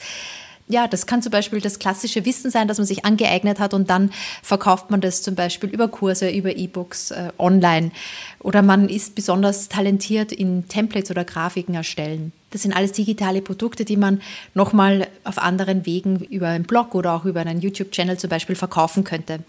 Ja, 0.69 0.89
das 0.89 1.07
kann 1.07 1.21
zum 1.21 1.33
Beispiel 1.33 1.61
das 1.61 1.79
klassische 1.79 2.25
Wissen 2.25 2.51
sein, 2.51 2.67
das 2.67 2.79
man 2.79 2.87
sich 2.87 3.05
angeeignet 3.05 3.59
hat 3.59 3.75
und 3.75 3.91
dann 3.91 4.11
verkauft 4.43 4.91
man 4.91 5.03
das 5.03 5.21
zum 5.21 5.35
Beispiel 5.35 5.69
über 5.69 5.89
Kurse, 5.89 6.31
über 6.31 6.57
E-Books, 6.57 7.11
äh, 7.11 7.31
online. 7.39 7.91
Oder 8.39 8.63
man 8.63 8.89
ist 8.89 9.15
besonders 9.17 9.69
talentiert 9.69 10.33
in 10.33 10.67
Templates 10.69 11.11
oder 11.11 11.25
Grafiken 11.25 11.75
erstellen. 11.75 12.33
Das 12.53 12.63
sind 12.63 12.73
alles 12.73 12.93
digitale 12.93 13.43
Produkte, 13.43 13.85
die 13.85 13.99
man 13.99 14.23
nochmal 14.55 15.09
auf 15.25 15.39
anderen 15.39 15.85
Wegen 15.85 16.21
über 16.21 16.49
einen 16.49 16.65
Blog 16.65 16.95
oder 16.95 17.13
auch 17.13 17.27
über 17.27 17.41
einen 17.41 17.61
YouTube-Channel 17.61 18.17
zum 18.17 18.31
Beispiel 18.31 18.57
verkaufen 18.57 19.05
könnte. 19.05 19.41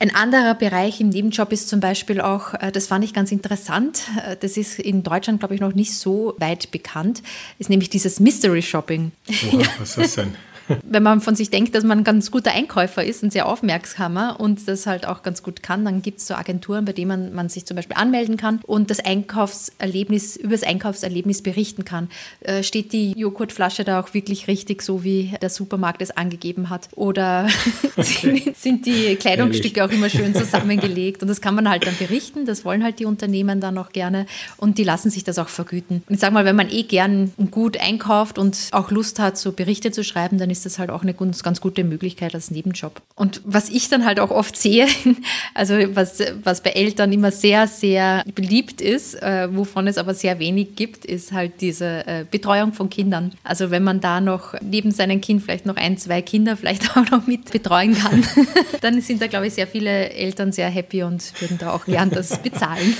Ein 0.00 0.14
anderer 0.14 0.54
Bereich 0.54 1.00
im 1.00 1.08
Nebenjob 1.08 1.52
ist 1.52 1.68
zum 1.68 1.80
Beispiel 1.80 2.20
auch, 2.20 2.54
äh, 2.54 2.70
das 2.70 2.86
fand 2.86 3.04
ich 3.04 3.12
ganz 3.12 3.32
interessant, 3.32 4.02
äh, 4.24 4.36
das 4.38 4.56
ist 4.56 4.78
in 4.78 5.02
Deutschland, 5.02 5.40
glaube 5.40 5.54
ich, 5.54 5.60
noch 5.60 5.74
nicht 5.74 5.96
so 5.98 6.34
weit 6.38 6.70
bekannt, 6.70 7.22
ist 7.58 7.68
nämlich 7.68 7.90
dieses 7.90 8.20
Mystery 8.20 8.62
Shopping. 8.62 9.12
Oha, 9.52 9.62
was 9.78 9.90
ist 9.90 9.98
das 9.98 10.14
denn? 10.14 10.34
wenn 10.82 11.02
man 11.02 11.20
von 11.20 11.34
sich 11.34 11.50
denkt, 11.50 11.74
dass 11.74 11.84
man 11.84 11.98
ein 11.98 12.04
ganz 12.04 12.30
guter 12.30 12.52
Einkäufer 12.52 13.04
ist 13.04 13.22
und 13.22 13.32
sehr 13.32 13.46
aufmerksamer 13.46 14.38
und 14.38 14.68
das 14.68 14.86
halt 14.86 15.06
auch 15.06 15.22
ganz 15.22 15.42
gut 15.42 15.62
kann, 15.62 15.84
dann 15.84 16.02
gibt 16.02 16.20
es 16.20 16.26
so 16.26 16.34
Agenturen, 16.34 16.84
bei 16.84 16.92
denen 16.92 17.08
man, 17.08 17.34
man 17.34 17.48
sich 17.48 17.66
zum 17.66 17.76
Beispiel 17.76 17.96
anmelden 17.96 18.36
kann 18.36 18.60
und 18.66 18.90
das 18.90 19.00
Einkaufserlebnis, 19.00 20.36
über 20.36 20.52
das 20.52 20.62
Einkaufserlebnis 20.62 21.42
berichten 21.42 21.84
kann. 21.84 22.08
Äh, 22.40 22.62
steht 22.62 22.92
die 22.92 23.12
Joghurtflasche 23.12 23.84
da 23.84 24.00
auch 24.00 24.14
wirklich 24.14 24.48
richtig, 24.48 24.82
so 24.82 25.04
wie 25.04 25.34
der 25.40 25.50
Supermarkt 25.50 26.02
es 26.02 26.10
angegeben 26.10 26.70
hat? 26.70 26.88
Oder 26.94 27.48
okay. 27.96 28.54
sind 28.56 28.86
die 28.86 29.16
Kleidungsstücke 29.16 29.84
auch 29.84 29.90
immer 29.90 30.08
schön 30.08 30.34
zusammengelegt? 30.34 31.22
Und 31.22 31.28
das 31.28 31.40
kann 31.40 31.54
man 31.54 31.68
halt 31.68 31.86
dann 31.86 31.96
berichten, 31.98 32.46
das 32.46 32.64
wollen 32.64 32.84
halt 32.84 32.98
die 32.98 33.04
Unternehmen 33.04 33.60
dann 33.60 33.78
auch 33.78 33.90
gerne 33.90 34.26
und 34.56 34.78
die 34.78 34.84
lassen 34.84 35.10
sich 35.10 35.24
das 35.24 35.38
auch 35.38 35.48
vergüten. 35.48 36.02
Und 36.08 36.14
ich 36.14 36.20
sage 36.20 36.34
mal, 36.34 36.44
wenn 36.44 36.56
man 36.56 36.70
eh 36.70 36.82
gern 36.82 37.32
und 37.36 37.50
gut 37.50 37.78
einkauft 37.80 38.38
und 38.38 38.68
auch 38.72 38.90
Lust 38.90 39.18
hat, 39.18 39.38
so 39.38 39.52
Berichte 39.52 39.92
zu 39.92 40.04
schreiben, 40.04 40.38
dann 40.38 40.50
ist 40.50 40.57
ist 40.58 40.66
das 40.66 40.78
halt 40.78 40.90
auch 40.90 41.02
eine 41.02 41.14
ganz, 41.14 41.42
ganz 41.42 41.60
gute 41.60 41.84
Möglichkeit 41.84 42.34
als 42.34 42.50
Nebenjob. 42.50 43.00
Und 43.14 43.40
was 43.44 43.68
ich 43.68 43.88
dann 43.88 44.04
halt 44.04 44.18
auch 44.18 44.30
oft 44.30 44.56
sehe, 44.56 44.86
also 45.54 45.74
was, 45.94 46.18
was 46.42 46.62
bei 46.62 46.70
Eltern 46.70 47.12
immer 47.12 47.30
sehr, 47.30 47.66
sehr 47.66 48.24
beliebt 48.34 48.80
ist, 48.80 49.22
äh, 49.22 49.48
wovon 49.54 49.86
es 49.86 49.98
aber 49.98 50.14
sehr 50.14 50.38
wenig 50.38 50.74
gibt, 50.76 51.04
ist 51.04 51.32
halt 51.32 51.60
diese 51.60 52.06
äh, 52.06 52.24
Betreuung 52.28 52.72
von 52.72 52.90
Kindern. 52.90 53.32
Also 53.44 53.70
wenn 53.70 53.84
man 53.84 54.00
da 54.00 54.20
noch 54.20 54.54
neben 54.60 54.90
seinem 54.90 55.20
Kind 55.20 55.42
vielleicht 55.42 55.66
noch 55.66 55.76
ein, 55.76 55.96
zwei 55.96 56.22
Kinder 56.22 56.56
vielleicht 56.56 56.90
auch 56.96 57.08
noch 57.10 57.26
mit 57.26 57.50
betreuen 57.50 57.94
kann, 57.94 58.24
dann 58.80 59.00
sind 59.00 59.22
da, 59.22 59.28
glaube 59.28 59.46
ich, 59.46 59.54
sehr 59.54 59.66
viele 59.66 60.10
Eltern 60.10 60.52
sehr 60.52 60.68
happy 60.68 61.02
und 61.04 61.32
würden 61.40 61.58
da 61.58 61.72
auch 61.72 61.84
gern 61.84 62.10
das 62.10 62.42
bezahlen. 62.42 62.94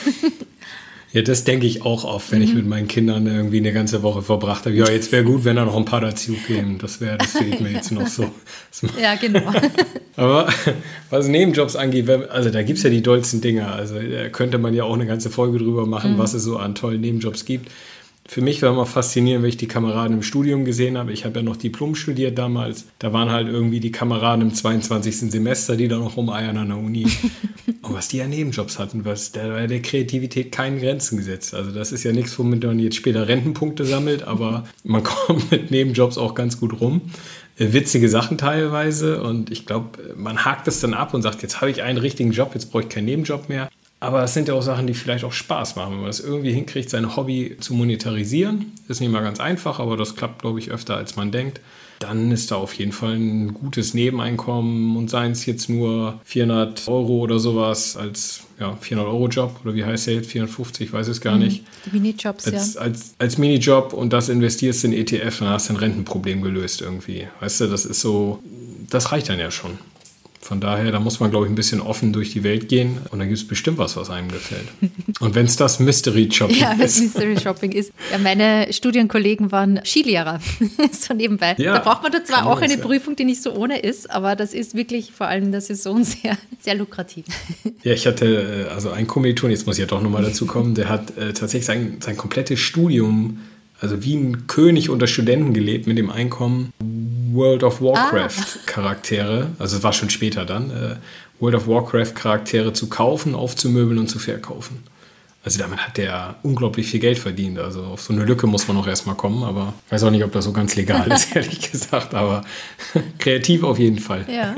Ja, 1.12 1.22
das 1.22 1.44
denke 1.44 1.66
ich 1.66 1.82
auch 1.82 2.04
oft, 2.04 2.30
wenn 2.32 2.40
mhm. 2.40 2.44
ich 2.44 2.54
mit 2.54 2.66
meinen 2.66 2.86
Kindern 2.86 3.26
irgendwie 3.26 3.58
eine 3.58 3.72
ganze 3.72 4.02
Woche 4.02 4.22
verbracht 4.22 4.66
habe. 4.66 4.76
Ja, 4.76 4.90
jetzt 4.90 5.10
wäre 5.10 5.24
gut, 5.24 5.44
wenn 5.44 5.56
da 5.56 5.64
noch 5.64 5.76
ein 5.76 5.86
paar 5.86 6.02
dazu 6.02 6.34
kämen. 6.34 6.78
Das 6.78 7.00
wäre, 7.00 7.16
das 7.16 7.32
fehlt 7.32 7.60
mir 7.60 7.70
jetzt 7.70 7.92
noch 7.92 8.06
so. 8.06 8.30
ja, 9.00 9.14
genau. 9.14 9.50
Aber 10.16 10.48
was 11.10 11.28
Nebenjobs 11.28 11.76
angeht, 11.76 12.10
also 12.10 12.50
da 12.50 12.62
gibt 12.62 12.78
es 12.78 12.84
ja 12.84 12.90
die 12.90 13.02
dollsten 13.02 13.40
Dinger. 13.40 13.72
Also 13.72 13.94
da 13.98 14.28
könnte 14.28 14.58
man 14.58 14.74
ja 14.74 14.84
auch 14.84 14.94
eine 14.94 15.06
ganze 15.06 15.30
Folge 15.30 15.58
drüber 15.58 15.86
machen, 15.86 16.14
mhm. 16.14 16.18
was 16.18 16.34
es 16.34 16.42
so 16.42 16.58
an 16.58 16.74
tollen 16.74 17.00
Nebenjobs 17.00 17.44
gibt 17.44 17.70
für 18.30 18.42
mich 18.42 18.61
war 18.61 18.70
immer 18.70 18.85
faszinierend, 18.85 19.42
wenn 19.42 19.49
ich 19.49 19.56
die 19.56 19.68
Kameraden 19.68 20.18
im 20.18 20.23
Studium 20.23 20.66
gesehen 20.66 20.99
habe. 20.99 21.12
Ich 21.12 21.25
habe 21.25 21.38
ja 21.38 21.42
noch 21.42 21.56
Diplom 21.56 21.94
studiert 21.94 22.37
damals. 22.37 22.85
Da 22.99 23.14
waren 23.14 23.30
halt 23.30 23.49
irgendwie 23.49 23.80
die 23.80 23.90
Kameraden 23.90 24.42
im 24.42 24.54
22. 24.54 25.30
Semester, 25.30 25.76
die 25.76 25.88
da 25.88 25.97
noch 25.97 26.18
rumeiern 26.18 26.58
an 26.58 26.68
der 26.68 26.76
Uni. 26.76 27.06
Und 27.82 27.94
was 27.94 28.08
die 28.08 28.18
ja 28.18 28.26
Nebenjobs 28.26 28.78
hatten, 28.78 29.06
was, 29.06 29.32
da 29.32 29.49
war 29.49 29.66
der 29.66 29.80
Kreativität 29.80 30.52
keinen 30.52 30.78
Grenzen 30.78 31.16
gesetzt. 31.16 31.54
Also 31.54 31.70
das 31.70 31.90
ist 31.90 32.04
ja 32.04 32.12
nichts, 32.12 32.38
womit 32.38 32.64
man 32.64 32.78
jetzt 32.78 32.97
später 32.97 33.28
Rentenpunkte 33.28 33.87
sammelt, 33.87 34.25
aber 34.25 34.64
man 34.85 35.02
kommt 35.02 35.50
mit 35.50 35.70
Nebenjobs 35.70 36.18
auch 36.18 36.35
ganz 36.35 36.61
gut 36.61 36.78
rum. 36.82 37.00
Äh, 37.56 37.73
witzige 37.73 38.11
Sachen 38.11 38.37
teilweise 38.37 39.23
und 39.23 39.50
ich 39.50 39.64
glaube, 39.64 40.14
man 40.16 40.44
hakt 40.44 40.66
das 40.66 40.80
dann 40.80 40.92
ab 40.92 41.14
und 41.14 41.23
sagt, 41.23 41.40
jetzt 41.40 41.62
habe 41.62 41.70
ich 41.70 41.82
einen 41.82 41.99
richtigen 41.99 42.32
Job, 42.32 42.50
jetzt 42.52 42.70
brauche 42.70 42.82
ich 42.82 42.88
keinen 42.90 43.06
Nebenjob 43.06 43.49
mehr. 43.49 43.70
Aber 44.00 44.22
es 44.22 44.32
sind 44.34 44.46
ja 44.48 44.54
auch 44.54 44.62
Sachen, 44.62 44.86
die 44.86 44.94
vielleicht 44.94 45.24
auch 45.24 45.32
Spaß 45.32 45.74
machen, 45.76 45.94
wenn 45.94 46.00
man 46.02 46.10
es 46.10 46.20
irgendwie 46.20 46.52
hinkriegt, 46.52 46.88
sein 46.88 47.16
Hobby 47.16 47.56
zu 47.58 47.74
monetarisieren. 47.74 48.72
Ist 48.86 49.00
nicht 49.00 49.10
mal 49.10 49.22
ganz 49.22 49.40
einfach, 49.40 49.80
aber 49.80 49.96
das 49.96 50.14
klappt, 50.14 50.42
glaube 50.42 50.60
ich, 50.60 50.70
öfter, 50.70 50.96
als 50.96 51.16
man 51.16 51.32
denkt. 51.32 51.60
dann 51.98 52.30
ist 52.30 52.50
da 52.50 52.56
auf 52.56 52.74
jeden 52.74 52.92
Fall 52.92 53.14
ein 53.14 53.54
gutes 53.54 53.92
Nebeneinkommen 53.92 54.96
und 54.96 55.10
seien 55.10 55.32
es 55.32 55.46
jetzt 55.46 55.68
nur 55.68 56.20
400 56.24 56.86
Euro 56.86 57.18
oder 57.18 57.40
sowas 57.40 57.96
als 57.96 58.42
ja, 58.60 58.78
400-Euro-Job 58.80 59.60
oder 59.64 59.74
wie 59.74 59.84
heißt 59.84 60.06
der 60.06 60.14
jetzt? 60.14 60.30
450, 60.30 60.88
ich 60.88 60.92
weiß 60.92 61.08
es 61.08 61.20
gar 61.20 61.34
mhm. 61.34 61.44
nicht. 61.44 61.64
Die 61.86 61.90
Minijobs, 61.90 62.46
als, 62.46 62.74
ja. 62.74 62.80
Als, 62.80 63.14
als 63.18 63.38
Minijob 63.38 63.92
und 63.92 64.12
das 64.12 64.28
investierst 64.28 64.84
in 64.84 64.92
ETF, 64.92 65.40
dann 65.40 65.48
hast 65.48 65.68
du 65.68 65.74
ein 65.74 65.76
Rentenproblem 65.76 66.42
gelöst 66.42 66.80
irgendwie. 66.80 67.26
Weißt 67.40 67.62
du, 67.62 67.66
das 67.66 67.84
ist 67.84 68.00
so, 68.00 68.40
das 68.88 69.10
reicht 69.12 69.28
dann 69.28 69.40
ja 69.40 69.50
schon. 69.50 69.78
Von 70.40 70.61
daher, 70.61 70.92
da 70.92 71.00
muss 71.00 71.21
man, 71.21 71.30
glaube 71.30 71.47
ich, 71.47 71.52
ein 71.52 71.57
bisschen 71.57 71.80
offen 71.80 72.12
durch 72.12 72.33
die 72.33 72.45
Welt 72.45 72.68
gehen 72.68 72.99
und 73.11 73.18
da 73.18 73.25
gibt 73.25 73.38
es 73.38 73.47
bestimmt 73.47 73.78
was, 73.78 73.97
was 73.97 74.09
einem 74.09 74.30
gefällt. 74.30 74.68
Und 75.21 75.35
wenn 75.35 75.47
es 75.47 75.57
das 75.57 75.80
Mystery 75.80 76.28
Shopping 76.30 76.57
ja, 76.57 76.73
ist. 76.73 76.99
Ja, 76.99 77.04
Mystery 77.04 77.40
Shopping 77.40 77.73
ist. 77.73 77.92
Ja, 78.12 78.18
meine 78.18 78.73
Studienkollegen 78.73 79.50
waren 79.50 79.80
Skilehrer, 79.85 80.40
so 80.92 81.12
nebenbei. 81.12 81.57
Ja, 81.59 81.75
da 81.75 81.80
braucht 81.80 82.04
man 82.04 82.12
da 82.12 82.25
zwar 82.25 82.47
auch 82.47 82.61
eine 82.61 82.76
ja. 82.76 82.80
Prüfung, 82.80 83.16
die 83.16 83.25
nicht 83.25 83.42
so 83.42 83.52
ohne 83.52 83.80
ist, 83.80 84.11
aber 84.11 84.37
das 84.37 84.54
ist 84.54 84.75
wirklich 84.75 85.12
vor 85.12 85.26
allem 85.26 85.45
in 85.45 85.52
der 85.52 85.61
Saison 85.61 86.04
sehr, 86.04 86.38
sehr 86.61 86.75
lukrativ. 86.75 87.26
Ja, 87.83 87.92
ich 87.92 88.07
hatte 88.07 88.66
äh, 88.68 88.73
also 88.73 88.90
einen 88.90 89.07
Kommiliton, 89.07 89.50
jetzt 89.50 89.66
muss 89.66 89.76
ich 89.76 89.83
ja 89.83 89.87
doch 89.87 90.02
nochmal 90.02 90.23
dazu 90.23 90.47
kommen, 90.47 90.75
der 90.75 90.88
hat 90.88 91.16
äh, 91.16 91.33
tatsächlich 91.33 91.64
sein, 91.64 91.99
sein 92.00 92.16
komplettes 92.16 92.59
Studium 92.59 93.38
also 93.80 94.02
wie 94.02 94.16
ein 94.16 94.47
König 94.47 94.90
unter 94.90 95.07
Studenten 95.07 95.54
gelebt 95.54 95.87
mit 95.87 95.99
dem 95.99 96.11
Einkommen 96.11 96.73
World 97.38 97.62
of 97.62 97.80
Warcraft 97.80 98.30
ah. 98.30 98.59
Charaktere, 98.66 99.50
also 99.59 99.76
es 99.76 99.83
war 99.83 99.92
schon 99.92 100.11
später 100.11 100.45
dann, 100.45 100.71
äh, 100.71 100.97
World 101.40 101.54
of 101.54 101.68
Warcraft 101.68 102.14
Charaktere 102.14 102.73
zu 102.73 102.88
kaufen, 102.88 103.35
aufzumöbeln 103.35 103.99
und 103.99 104.09
zu 104.09 104.18
verkaufen. 104.18 104.83
Also 105.45 105.61
damit 105.61 105.78
hat 105.78 105.97
der 105.97 106.35
unglaublich 106.42 106.88
viel 106.88 107.00
Geld 107.00 107.18
verdient. 107.18 107.59
Also 107.59 107.85
auf 107.85 108.02
so 108.02 108.12
eine 108.12 108.25
Lücke 108.25 108.47
muss 108.47 108.66
man 108.66 108.76
auch 108.76 108.87
erstmal 108.87 109.14
kommen, 109.14 109.45
aber 109.45 109.73
ich 109.87 109.92
weiß 109.92 110.02
auch 110.02 110.11
nicht, 110.11 110.25
ob 110.25 110.33
das 110.33 110.45
so 110.45 110.52
ganz 110.52 110.75
legal 110.75 111.11
ist, 111.12 111.35
ehrlich 111.37 111.71
gesagt, 111.71 112.12
aber 112.12 112.45
kreativ 113.18 113.62
auf 113.62 113.78
jeden 113.78 113.99
Fall. 113.99 114.26
Ja, 114.28 114.54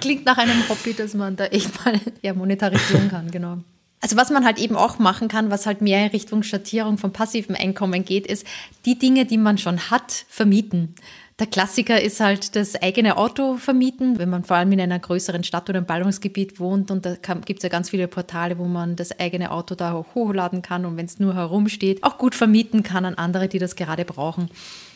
klingt 0.00 0.26
nach 0.26 0.36
einem 0.36 0.68
Hobby, 0.68 0.94
das 0.94 1.14
man 1.14 1.36
da 1.36 1.46
echt 1.46 1.84
mal 1.84 2.00
ja, 2.22 2.34
monetarisieren 2.34 3.08
kann, 3.08 3.30
genau. 3.30 3.58
Also 4.00 4.16
was 4.16 4.30
man 4.30 4.44
halt 4.44 4.58
eben 4.58 4.76
auch 4.76 4.98
machen 4.98 5.28
kann, 5.28 5.50
was 5.50 5.64
halt 5.64 5.80
mehr 5.80 6.04
in 6.04 6.10
Richtung 6.10 6.42
Schattierung 6.42 6.98
von 6.98 7.12
passivem 7.12 7.56
Einkommen 7.56 8.04
geht, 8.04 8.26
ist 8.26 8.46
die 8.84 8.98
Dinge, 8.98 9.24
die 9.24 9.38
man 9.38 9.58
schon 9.58 9.90
hat, 9.90 10.26
vermieten. 10.28 10.94
Der 11.38 11.46
Klassiker 11.46 12.00
ist 12.00 12.20
halt 12.20 12.56
das 12.56 12.76
eigene 12.76 13.18
Auto 13.18 13.58
vermieten, 13.58 14.18
wenn 14.18 14.30
man 14.30 14.42
vor 14.42 14.56
allem 14.56 14.72
in 14.72 14.80
einer 14.80 14.98
größeren 14.98 15.44
Stadt 15.44 15.68
oder 15.68 15.80
im 15.80 15.84
Ballungsgebiet 15.84 16.58
wohnt. 16.58 16.90
Und 16.90 17.04
da 17.04 17.14
gibt 17.44 17.58
es 17.58 17.62
ja 17.62 17.68
ganz 17.68 17.90
viele 17.90 18.08
Portale, 18.08 18.56
wo 18.56 18.64
man 18.64 18.96
das 18.96 19.20
eigene 19.20 19.50
Auto 19.50 19.74
da 19.74 19.92
auch 19.92 20.06
hochladen 20.14 20.62
kann 20.62 20.86
und 20.86 20.96
wenn 20.96 21.04
es 21.04 21.18
nur 21.18 21.34
herumsteht, 21.34 22.02
auch 22.04 22.16
gut 22.16 22.34
vermieten 22.34 22.82
kann 22.82 23.04
an 23.04 23.16
andere, 23.16 23.48
die 23.48 23.58
das 23.58 23.76
gerade 23.76 24.06
brauchen. 24.06 24.48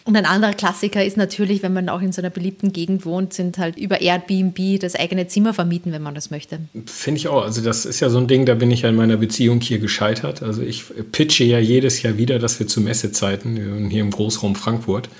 Und 0.05 0.17
ein 0.17 0.25
anderer 0.25 0.55
Klassiker 0.55 1.05
ist 1.05 1.19
natürlich, 1.19 1.63
wenn 1.63 1.75
man 1.75 1.91
auch 1.91 2.01
in 2.01 2.11
so 2.11 2.23
einer 2.23 2.31
beliebten 2.31 2.73
Gegend 2.73 3.05
wohnt, 3.05 3.35
sind 3.35 3.59
halt 3.59 3.77
über 3.77 4.01
Airbnb 4.01 4.81
das 4.81 4.95
eigene 4.95 5.29
Zimmer 5.29 5.53
vermieten, 5.53 5.93
wenn 5.93 6.01
man 6.01 6.15
das 6.15 6.31
möchte. 6.31 6.59
Finde 6.87 7.19
ich 7.19 7.29
auch. 7.29 7.43
Also 7.43 7.61
das 7.61 7.85
ist 7.85 8.01
ja 8.01 8.09
so 8.09 8.17
ein 8.17 8.29
Ding, 8.29 8.47
da 8.47 8.55
bin 8.55 8.71
ich 8.71 8.81
ja 8.81 8.89
in 8.89 8.97
meiner 8.97 9.19
Beziehung 9.19 9.61
hier 9.61 9.79
gescheitert. 9.79 10.43
Also 10.43 10.63
ich 10.63 10.85
pitche 11.13 11.45
ja 11.45 11.59
jedes 11.59 12.01
Jahr 12.01 12.17
wieder, 12.17 12.39
dass 12.39 12.59
wir 12.59 12.67
zu 12.67 12.81
Messezeiten 12.81 13.91
hier 13.91 14.01
im 14.01 14.11
Großraum 14.11 14.55
Frankfurt 14.55 15.11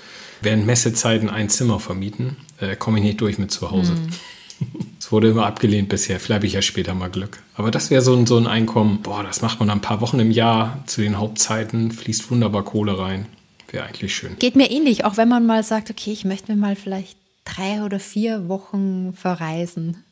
während 0.41 0.65
Messezeiten 0.65 1.29
ein 1.29 1.49
Zimmer 1.49 1.79
vermieten, 1.79 2.37
äh, 2.59 2.75
komme 2.75 2.99
ich 2.99 3.03
nicht 3.03 3.21
durch 3.21 3.37
mit 3.37 3.51
zu 3.51 3.71
Hause. 3.71 3.93
Mhm. 3.93 4.09
Es 4.99 5.11
wurde 5.11 5.29
immer 5.29 5.47
abgelehnt 5.47 5.89
bisher. 5.89 6.19
Vielleicht 6.19 6.37
habe 6.37 6.45
ich 6.45 6.53
ja 6.53 6.61
später 6.61 6.93
mal 6.93 7.09
Glück. 7.09 7.41
Aber 7.55 7.71
das 7.71 7.89
wäre 7.89 8.03
so 8.03 8.15
ein, 8.15 8.27
so 8.27 8.37
ein 8.37 8.45
Einkommen. 8.45 9.01
Boah, 9.01 9.23
das 9.23 9.41
macht 9.41 9.59
man 9.59 9.71
ein 9.71 9.81
paar 9.81 10.01
Wochen 10.01 10.19
im 10.19 10.29
Jahr 10.29 10.83
zu 10.85 11.01
den 11.01 11.17
Hauptzeiten, 11.17 11.91
fließt 11.91 12.29
wunderbar 12.29 12.63
Kohle 12.63 12.99
rein. 12.99 13.25
Wäre 13.71 13.85
eigentlich 13.85 14.15
schön. 14.15 14.37
Geht 14.37 14.55
mir 14.55 14.69
ähnlich, 14.69 15.03
auch 15.03 15.17
wenn 15.17 15.27
man 15.29 15.47
mal 15.47 15.63
sagt, 15.63 15.89
okay, 15.89 16.11
ich 16.11 16.25
möchte 16.25 16.51
mir 16.51 16.57
mal 16.57 16.75
vielleicht 16.75 17.17
drei 17.43 17.83
oder 17.83 17.99
vier 17.99 18.47
Wochen 18.49 19.13
verreisen. 19.13 20.03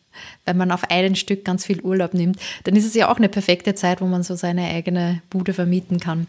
Wenn 0.45 0.57
man 0.57 0.71
auf 0.71 0.89
einen 0.89 1.15
Stück 1.15 1.45
ganz 1.45 1.65
viel 1.65 1.81
Urlaub 1.81 2.13
nimmt, 2.13 2.39
dann 2.63 2.75
ist 2.75 2.85
es 2.85 2.93
ja 2.95 3.11
auch 3.11 3.17
eine 3.17 3.29
perfekte 3.29 3.75
Zeit, 3.75 4.01
wo 4.01 4.05
man 4.05 4.23
so 4.23 4.35
seine 4.35 4.67
eigene 4.67 5.21
Bude 5.29 5.53
vermieten 5.53 5.99
kann. 5.99 6.27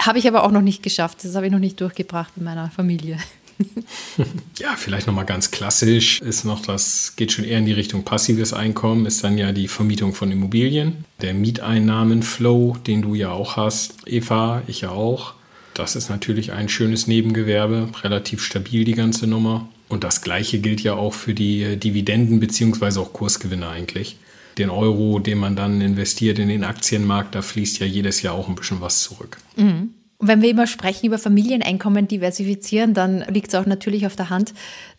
Habe 0.00 0.18
ich 0.18 0.28
aber 0.28 0.44
auch 0.44 0.50
noch 0.50 0.62
nicht 0.62 0.82
geschafft. 0.82 1.24
Das 1.24 1.34
habe 1.34 1.46
ich 1.46 1.52
noch 1.52 1.58
nicht 1.58 1.80
durchgebracht 1.80 2.32
in 2.36 2.44
meiner 2.44 2.70
Familie. 2.70 3.18
ja, 4.58 4.74
vielleicht 4.76 5.06
nochmal 5.06 5.24
ganz 5.24 5.52
klassisch 5.52 6.20
ist 6.20 6.44
noch, 6.44 6.60
das 6.62 7.14
geht 7.14 7.30
schon 7.30 7.44
eher 7.44 7.58
in 7.58 7.66
die 7.66 7.72
Richtung 7.72 8.02
passives 8.02 8.52
Einkommen, 8.52 9.06
ist 9.06 9.22
dann 9.22 9.38
ja 9.38 9.52
die 9.52 9.68
Vermietung 9.68 10.12
von 10.12 10.32
Immobilien. 10.32 11.04
Der 11.20 11.34
Mieteinnahmenflow, 11.34 12.78
den 12.84 13.02
du 13.02 13.14
ja 13.14 13.30
auch 13.30 13.56
hast, 13.56 13.94
Eva, 14.06 14.62
ich 14.66 14.80
ja 14.80 14.90
auch. 14.90 15.34
Das 15.74 15.94
ist 15.94 16.08
natürlich 16.08 16.52
ein 16.52 16.68
schönes 16.68 17.06
Nebengewerbe, 17.06 17.88
relativ 18.02 18.42
stabil 18.42 18.84
die 18.84 18.94
ganze 18.94 19.26
Nummer. 19.26 19.68
Und 19.88 20.02
das 20.02 20.22
gleiche 20.22 20.58
gilt 20.58 20.82
ja 20.82 20.94
auch 20.94 21.14
für 21.14 21.34
die 21.34 21.76
Dividenden 21.76 22.40
bzw. 22.40 22.98
auch 22.98 23.12
Kursgewinne 23.12 23.68
eigentlich 23.68 24.16
den 24.58 24.70
Euro, 24.70 25.18
den 25.18 25.38
man 25.38 25.56
dann 25.56 25.80
investiert 25.80 26.38
in 26.38 26.48
den 26.48 26.64
Aktienmarkt, 26.64 27.34
da 27.34 27.42
fließt 27.42 27.78
ja 27.80 27.86
jedes 27.86 28.22
Jahr 28.22 28.34
auch 28.34 28.48
ein 28.48 28.54
bisschen 28.54 28.80
was 28.80 29.02
zurück. 29.02 29.38
Mhm. 29.56 29.94
Und 30.18 30.28
wenn 30.28 30.42
wir 30.42 30.50
immer 30.50 30.66
sprechen 30.66 31.06
über 31.06 31.18
Familieneinkommen 31.18 32.08
diversifizieren, 32.08 32.94
dann 32.94 33.24
liegt 33.28 33.48
es 33.48 33.54
auch 33.54 33.66
natürlich 33.66 34.06
auf 34.06 34.16
der 34.16 34.30
Hand, 34.30 34.54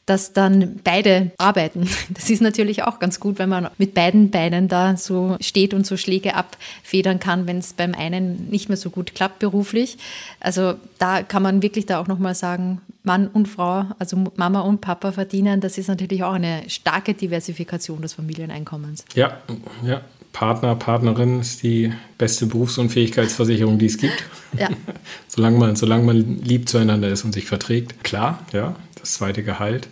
dass 0.05 0.33
dann 0.33 0.79
beide 0.83 1.31
arbeiten. 1.37 1.87
Das 2.13 2.29
ist 2.29 2.41
natürlich 2.41 2.83
auch 2.83 2.99
ganz 2.99 3.19
gut, 3.19 3.39
wenn 3.39 3.49
man 3.49 3.69
mit 3.77 3.93
beiden 3.93 4.29
Beinen 4.29 4.67
da 4.67 4.95
so 4.97 5.37
steht 5.41 5.73
und 5.73 5.85
so 5.85 5.97
Schläge 5.97 6.35
abfedern 6.35 7.19
kann, 7.19 7.47
wenn 7.47 7.57
es 7.57 7.73
beim 7.73 7.93
einen 7.93 8.49
nicht 8.49 8.69
mehr 8.69 8.77
so 8.77 8.89
gut 8.89 9.15
klappt 9.15 9.39
beruflich. 9.39 9.97
Also 10.39 10.75
da 10.97 11.23
kann 11.23 11.43
man 11.43 11.61
wirklich 11.61 11.85
da 11.85 11.99
auch 11.99 12.07
nochmal 12.07 12.35
sagen, 12.35 12.81
Mann 13.03 13.27
und 13.27 13.47
Frau, 13.47 13.85
also 13.99 14.31
Mama 14.35 14.61
und 14.61 14.81
Papa 14.81 15.11
verdienen, 15.11 15.61
das 15.61 15.77
ist 15.77 15.87
natürlich 15.87 16.23
auch 16.23 16.33
eine 16.33 16.63
starke 16.67 17.13
Diversifikation 17.13 18.01
des 18.01 18.13
Familieneinkommens. 18.13 19.05
Ja, 19.13 19.37
ja. 19.85 20.01
Partner, 20.31 20.75
Partnerin 20.75 21.39
ist 21.39 21.63
die 21.63 21.93
beste 22.17 22.45
Berufsunfähigkeitsversicherung, 22.47 23.79
die 23.79 23.85
es 23.85 23.97
gibt. 23.97 24.25
Ja. 24.59 24.67
solange, 25.27 25.57
man, 25.57 25.75
solange 25.77 26.03
man 26.03 26.41
lieb 26.41 26.67
zueinander 26.67 27.07
ist 27.07 27.23
und 27.23 27.31
sich 27.31 27.45
verträgt. 27.45 28.03
Klar, 28.03 28.39
ja, 28.51 28.75
das 29.05 29.13
zweite 29.13 29.43
Gehalt. 29.43 29.87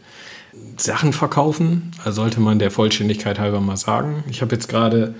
Sachen 0.77 1.13
verkaufen, 1.13 1.91
sollte 2.05 2.39
man 2.39 2.59
der 2.59 2.71
Vollständigkeit 2.71 3.39
halber 3.39 3.61
mal 3.61 3.77
sagen. 3.77 4.23
Ich 4.29 4.41
habe 4.41 4.55
jetzt 4.55 4.67
gerade, 4.69 5.13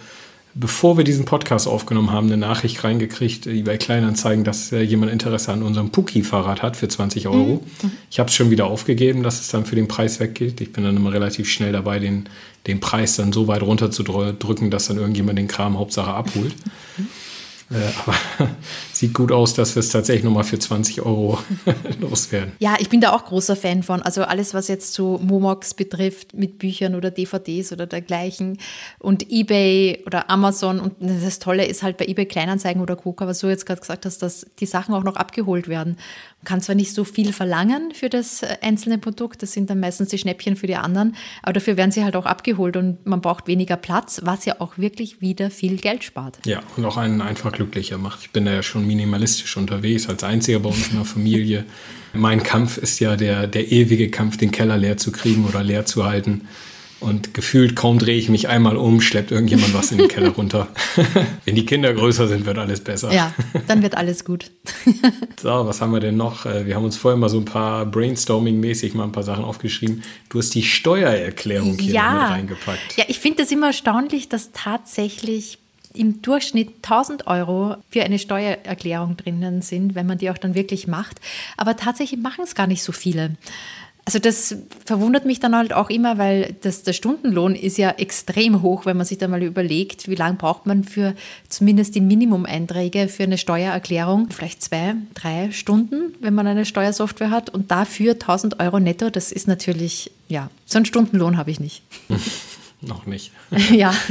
bevor 0.56 0.98
wir 0.98 1.04
diesen 1.04 1.26
Podcast 1.26 1.68
aufgenommen 1.68 2.12
haben, 2.12 2.28
eine 2.28 2.38
Nachricht 2.38 2.84
reingekriegt 2.84 3.48
bei 3.66 3.78
Kleinanzeigen, 3.78 4.44
dass 4.44 4.72
äh, 4.72 4.82
jemand 4.82 5.12
Interesse 5.12 5.52
an 5.52 5.64
unserem 5.64 5.92
Puki-Fahrrad 5.92 6.62
hat 6.62 6.76
für 6.76 6.88
20 6.88 7.28
Euro. 7.28 7.64
Mhm. 7.82 7.92
Ich 8.10 8.20
habe 8.20 8.30
es 8.30 8.36
schon 8.36 8.50
wieder 8.50 8.66
aufgegeben, 8.66 9.24
dass 9.24 9.42
es 9.42 9.50
dann 9.50 9.66
für 9.66 9.76
den 9.76 9.88
Preis 9.88 10.20
weggeht. 10.20 10.60
Ich 10.62 10.74
bin 10.74 10.84
dann 10.84 10.98
immer 10.98 11.14
relativ 11.14 11.50
schnell 11.50 11.72
dabei, 11.72 12.00
den, 12.00 12.30
den 12.66 12.80
Preis 12.80 13.16
dann 13.16 13.32
so 13.32 13.48
weit 13.48 13.62
runter 13.62 13.92
zu 13.92 14.04
drücken, 14.04 14.72
dass 14.72 14.88
dann 14.88 14.98
irgendjemand 14.98 15.38
den 15.38 15.48
Kram 15.48 15.78
Hauptsache 15.78 16.12
abholt. 16.12 16.56
Mhm. 16.98 17.08
Äh, 17.74 17.92
aber 18.06 18.50
sieht 18.94 19.14
gut 19.14 19.32
aus, 19.32 19.54
dass 19.54 19.76
wir 19.76 19.80
es 19.80 19.90
tatsächlich 19.90 20.24
nochmal 20.24 20.44
für 20.44 20.60
20 20.60 21.02
Euro 21.02 21.40
loswerden. 22.00 22.54
Ja, 22.60 22.76
ich 22.80 22.90
bin 22.90 23.02
da 23.02 23.14
auch 23.14 23.26
großer 23.26 23.56
Fan 23.56 23.84
von. 23.84 24.02
Also 24.02 24.24
alles, 24.24 24.54
was 24.54 24.68
jetzt 24.68 24.94
so 24.94 25.18
Momox 25.18 25.74
betrifft, 25.74 26.34
mit 26.34 26.60
Büchern 26.60 26.96
oder 26.96 27.12
DVDs 27.12 27.72
oder 27.72 27.88
dergleichen 27.88 28.60
und 29.00 29.32
eBay 29.32 30.04
oder 30.06 30.30
Amazon. 30.30 30.80
Und 30.80 30.96
das 31.00 31.40
Tolle 31.40 31.66
ist 31.66 31.84
halt 31.84 31.98
bei 31.98 32.06
eBay 32.06 32.26
Kleinanzeigen 32.26 32.82
oder 32.82 32.96
Coca, 32.96 33.28
was 33.28 33.40
du 33.40 33.48
jetzt 33.48 33.66
gerade 33.66 33.82
gesagt 33.82 34.06
hast, 34.06 34.22
dass 34.22 34.46
die 34.60 34.66
Sachen 34.66 34.94
auch 34.94 35.04
noch 35.04 35.16
abgeholt 35.16 35.68
werden. 35.68 35.98
Man 36.44 36.46
kann 36.46 36.62
zwar 36.62 36.76
nicht 36.76 36.94
so 36.94 37.06
viel 37.06 37.32
verlangen 37.32 37.94
für 37.94 38.10
das 38.10 38.44
äh, 38.44 38.58
einzelne 38.62 38.98
Produkt, 38.98 39.42
das 39.42 39.54
sind 39.54 39.70
dann 39.70 39.80
meistens 39.80 40.10
die 40.10 40.18
Schnäppchen 40.18 40.58
für 40.58 40.68
die 40.68 40.76
anderen, 40.76 41.16
aber 41.42 41.54
dafür 41.54 41.78
werden 41.78 41.92
sie 41.92 42.04
halt 42.04 42.18
auch 42.18 42.26
abgeholt 42.26 42.76
und 42.76 43.06
man 43.06 43.22
braucht 43.22 43.48
weniger 43.48 43.78
Platz, 43.78 44.20
was 44.26 44.44
ja 44.44 44.56
auch 44.60 44.78
wirklich 44.78 45.22
wieder 45.22 45.50
viel 45.50 45.78
Geld 45.78 46.04
spart. 46.04 46.40
Ja, 46.46 46.62
und 46.76 46.84
auch 46.84 46.98
einen 46.98 47.22
einfach 47.22 47.58
glücklicher 47.64 47.98
macht. 47.98 48.20
Ich 48.22 48.32
bin 48.32 48.46
da 48.46 48.52
ja 48.52 48.64
schon 48.64 48.86
minimalistisch 48.86 49.56
unterwegs, 49.58 50.10
als 50.10 50.24
einziger 50.24 50.60
bei 50.60 50.70
uns 50.70 50.90
in 50.90 50.96
der 50.96 51.06
Familie. 51.06 51.66
mein 52.14 52.44
Kampf 52.44 52.78
ist 52.78 53.00
ja 53.00 53.16
der, 53.16 53.48
der 53.48 53.72
ewige 53.72 54.10
Kampf, 54.10 54.38
den 54.38 54.52
Keller 54.52 54.78
leer 54.78 54.98
zu 54.98 55.12
kriegen 55.12 55.46
oder 55.46 55.64
leer 55.64 55.86
zu 55.86 56.06
halten. 56.06 56.42
Und 57.00 57.34
gefühlt 57.34 57.76
kaum 57.76 58.00
drehe 58.00 58.18
ich 58.18 58.30
mich 58.30 58.48
einmal 58.48 58.78
um, 58.78 59.02
schleppt 59.02 59.32
irgendjemand 59.32 59.74
was 59.74 59.92
in 59.92 59.98
den 59.98 60.08
Keller 60.08 60.30
runter. 60.30 60.70
Wenn 61.46 61.56
die 61.56 61.66
Kinder 61.66 61.94
größer 61.94 62.30
sind, 62.30 62.46
wird 62.46 62.58
alles 62.58 62.80
besser. 62.80 63.12
Ja, 63.12 63.34
dann 63.68 63.84
wird 63.84 63.98
alles 63.98 64.24
gut. 64.24 64.52
so, 65.42 65.50
was 65.50 65.82
haben 65.82 65.92
wir 65.92 66.00
denn 66.00 66.16
noch? 66.16 66.46
Äh, 66.46 66.66
wir 66.66 66.76
haben 66.76 66.86
uns 66.86 66.96
vorher 66.96 67.18
mal 67.18 67.28
so 67.28 67.40
ein 67.40 67.46
paar 67.46 67.86
Brainstorming-mäßig 67.86 68.96
mal 68.96 69.04
ein 69.04 69.12
paar 69.12 69.24
Sachen 69.24 69.44
aufgeschrieben. 69.44 70.02
Du 70.30 70.40
hast 70.40 70.56
die 70.56 70.64
Steuererklärung 70.64 71.78
hier 71.78 71.96
ja. 71.96 72.28
reingepackt. 72.28 72.96
Ja, 72.96 73.04
ich 73.10 73.20
finde 73.20 73.44
das 73.44 73.52
immer 73.52 73.68
erstaunlich, 73.68 74.30
dass 74.30 74.54
tatsächlich 74.54 75.60
im 75.94 76.22
Durchschnitt 76.22 76.76
1000 76.84 77.28
Euro 77.28 77.76
für 77.90 78.04
eine 78.04 78.20
Steuererklärung 78.20 79.18
drinnen 79.18 79.62
sind, 79.62 79.96
wenn 79.96 80.08
man 80.08 80.18
die 80.18 80.30
auch 80.30 80.38
dann 80.38 80.56
wirklich 80.56 80.88
macht. 80.88 81.20
Aber 81.58 81.76
tatsächlich 81.76 82.20
machen 82.20 82.44
es 82.44 82.56
gar 82.56 82.68
nicht 82.68 82.84
so 82.84 82.92
viele. 82.92 83.36
Also 84.06 84.20
das 84.20 84.58
verwundert 84.86 85.26
mich 85.26 85.40
dann 85.40 85.56
halt 85.56 85.72
auch 85.72 85.90
immer, 85.90 86.18
weil 86.18 86.56
das, 86.62 86.84
der 86.84 86.92
Stundenlohn 86.92 87.56
ist 87.56 87.78
ja 87.78 87.92
extrem 87.92 88.62
hoch, 88.62 88.86
wenn 88.86 88.98
man 88.98 89.06
sich 89.06 89.18
da 89.18 89.30
mal 89.30 89.42
überlegt, 89.42 90.10
wie 90.10 90.16
lange 90.16 90.36
braucht 90.36 90.66
man 90.66 90.84
für 90.84 91.16
zumindest 91.48 91.96
die 91.96 92.02
Minimumeinträge 92.02 93.08
für 93.08 93.24
eine 93.24 93.38
Steuererklärung. 93.38 94.30
Vielleicht 94.30 94.62
zwei, 94.62 94.96
drei 95.14 95.52
Stunden, 95.52 96.16
wenn 96.20 96.34
man 96.34 96.48
eine 96.48 96.66
Steuersoftware 96.66 97.32
hat. 97.32 97.50
Und 97.50 97.72
dafür 97.72 98.14
1000 98.14 98.60
Euro 98.60 98.82
netto, 98.82 99.10
das 99.10 99.32
ist 99.32 99.48
natürlich, 99.48 100.12
ja, 100.28 100.50
so 100.66 100.80
einen 100.80 100.86
Stundenlohn 100.86 101.38
habe 101.38 101.52
ich 101.52 101.62
nicht. 101.62 101.82
Noch 102.86 103.06
nicht. 103.06 103.32
ja. 103.72 103.94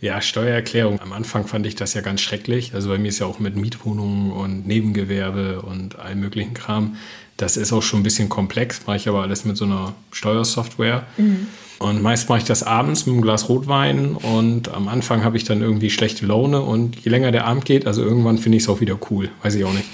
Ja, 0.00 0.22
Steuererklärung. 0.22 1.00
Am 1.00 1.12
Anfang 1.12 1.46
fand 1.46 1.66
ich 1.66 1.74
das 1.74 1.94
ja 1.94 2.00
ganz 2.00 2.20
schrecklich. 2.20 2.74
Also 2.74 2.88
bei 2.88 2.98
mir 2.98 3.08
ist 3.08 3.18
ja 3.18 3.26
auch 3.26 3.38
mit 3.38 3.54
Mietwohnungen 3.54 4.32
und 4.32 4.66
Nebengewerbe 4.66 5.60
und 5.62 5.98
allem 5.98 6.20
möglichen 6.20 6.54
Kram. 6.54 6.96
Das 7.36 7.56
ist 7.56 7.72
auch 7.72 7.82
schon 7.82 8.00
ein 8.00 8.02
bisschen 8.02 8.28
komplex, 8.28 8.86
mache 8.86 8.96
ich 8.96 9.08
aber 9.08 9.22
alles 9.22 9.44
mit 9.44 9.56
so 9.56 9.64
einer 9.64 9.94
Steuersoftware. 10.10 11.06
Mhm. 11.16 11.48
Und 11.78 12.02
meist 12.02 12.28
mache 12.28 12.38
ich 12.40 12.44
das 12.44 12.62
abends 12.62 13.06
mit 13.06 13.14
einem 13.14 13.22
Glas 13.22 13.48
Rotwein 13.48 14.14
und 14.14 14.68
am 14.68 14.88
Anfang 14.88 15.24
habe 15.24 15.38
ich 15.38 15.44
dann 15.44 15.62
irgendwie 15.62 15.88
schlechte 15.88 16.26
Laune 16.26 16.60
und 16.60 16.96
je 17.00 17.10
länger 17.10 17.32
der 17.32 17.46
Abend 17.46 17.64
geht, 17.64 17.86
also 17.86 18.02
irgendwann 18.02 18.36
finde 18.36 18.58
ich 18.58 18.64
es 18.64 18.68
auch 18.68 18.82
wieder 18.82 18.98
cool, 19.10 19.30
weiß 19.42 19.54
ich 19.54 19.64
auch 19.64 19.72
nicht. 19.72 19.86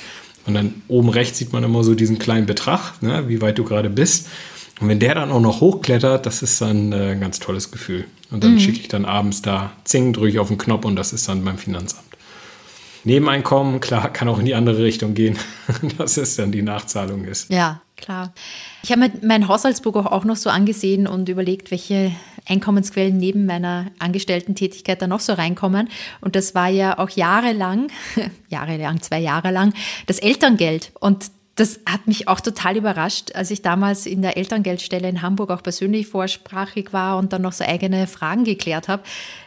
Und 0.46 0.54
dann 0.54 0.82
oben 0.88 1.08
rechts 1.10 1.38
sieht 1.38 1.52
man 1.52 1.62
immer 1.62 1.84
so 1.84 1.94
diesen 1.94 2.18
kleinen 2.18 2.46
Betrag, 2.46 3.00
ne, 3.02 3.28
wie 3.28 3.40
weit 3.40 3.58
du 3.58 3.64
gerade 3.64 3.88
bist. 3.88 4.28
Und 4.80 4.88
wenn 4.88 4.98
der 4.98 5.14
dann 5.14 5.30
auch 5.30 5.40
noch 5.40 5.60
hochklettert, 5.60 6.26
das 6.26 6.42
ist 6.42 6.60
dann 6.60 6.92
äh, 6.92 7.12
ein 7.12 7.20
ganz 7.20 7.40
tolles 7.40 7.70
Gefühl. 7.70 8.04
Und 8.30 8.44
dann 8.44 8.54
mhm. 8.54 8.60
schicke 8.60 8.80
ich 8.80 8.88
dann 8.88 9.04
abends 9.04 9.42
da, 9.42 9.72
zing, 9.84 10.12
drücke 10.12 10.28
ich 10.28 10.38
auf 10.38 10.48
den 10.48 10.58
Knopf 10.58 10.84
und 10.84 10.96
das 10.96 11.12
ist 11.12 11.28
dann 11.28 11.44
beim 11.44 11.58
Finanzamt. 11.58 12.04
Nebeneinkommen, 13.04 13.80
klar, 13.80 14.12
kann 14.12 14.28
auch 14.28 14.40
in 14.40 14.46
die 14.46 14.54
andere 14.56 14.82
Richtung 14.82 15.14
gehen, 15.14 15.38
dass 15.98 16.16
es 16.16 16.36
dann 16.36 16.50
die 16.50 16.62
Nachzahlung 16.62 17.24
ist. 17.24 17.50
Ja, 17.50 17.80
klar. 17.96 18.34
Ich 18.82 18.90
habe 18.90 19.02
mir 19.02 19.12
mein 19.22 19.46
Haushaltsbuch 19.46 19.94
auch 19.94 20.24
noch 20.24 20.36
so 20.36 20.50
angesehen 20.50 21.06
und 21.06 21.28
überlegt, 21.28 21.70
welche 21.70 22.10
Einkommensquellen 22.46 23.16
neben 23.16 23.46
meiner 23.46 23.86
Angestellten-Tätigkeit 24.00 25.00
da 25.00 25.06
noch 25.06 25.20
so 25.20 25.34
reinkommen. 25.34 25.88
Und 26.20 26.36
das 26.36 26.54
war 26.54 26.68
ja 26.68 26.98
auch 26.98 27.10
jahrelang, 27.10 27.88
jahrelang, 28.48 29.00
zwei 29.00 29.20
Jahre 29.20 29.52
lang, 29.52 29.72
das 30.06 30.18
Elterngeld. 30.18 30.90
Und 30.98 31.30
das 31.56 31.80
hat 31.86 32.06
mich 32.06 32.28
auch 32.28 32.40
total 32.40 32.76
überrascht, 32.76 33.34
als 33.34 33.50
ich 33.50 33.62
damals 33.62 34.04
in 34.04 34.20
der 34.20 34.36
Elterngeldstelle 34.36 35.08
in 35.08 35.22
Hamburg 35.22 35.50
auch 35.50 35.62
persönlich 35.62 36.06
vorsprachig 36.06 36.92
war 36.92 37.16
und 37.16 37.32
dann 37.32 37.40
noch 37.40 37.52
so 37.52 37.64
eigene 37.64 38.06
Fragen 38.06 38.44
geklärt 38.44 38.88
habe. 38.88 39.02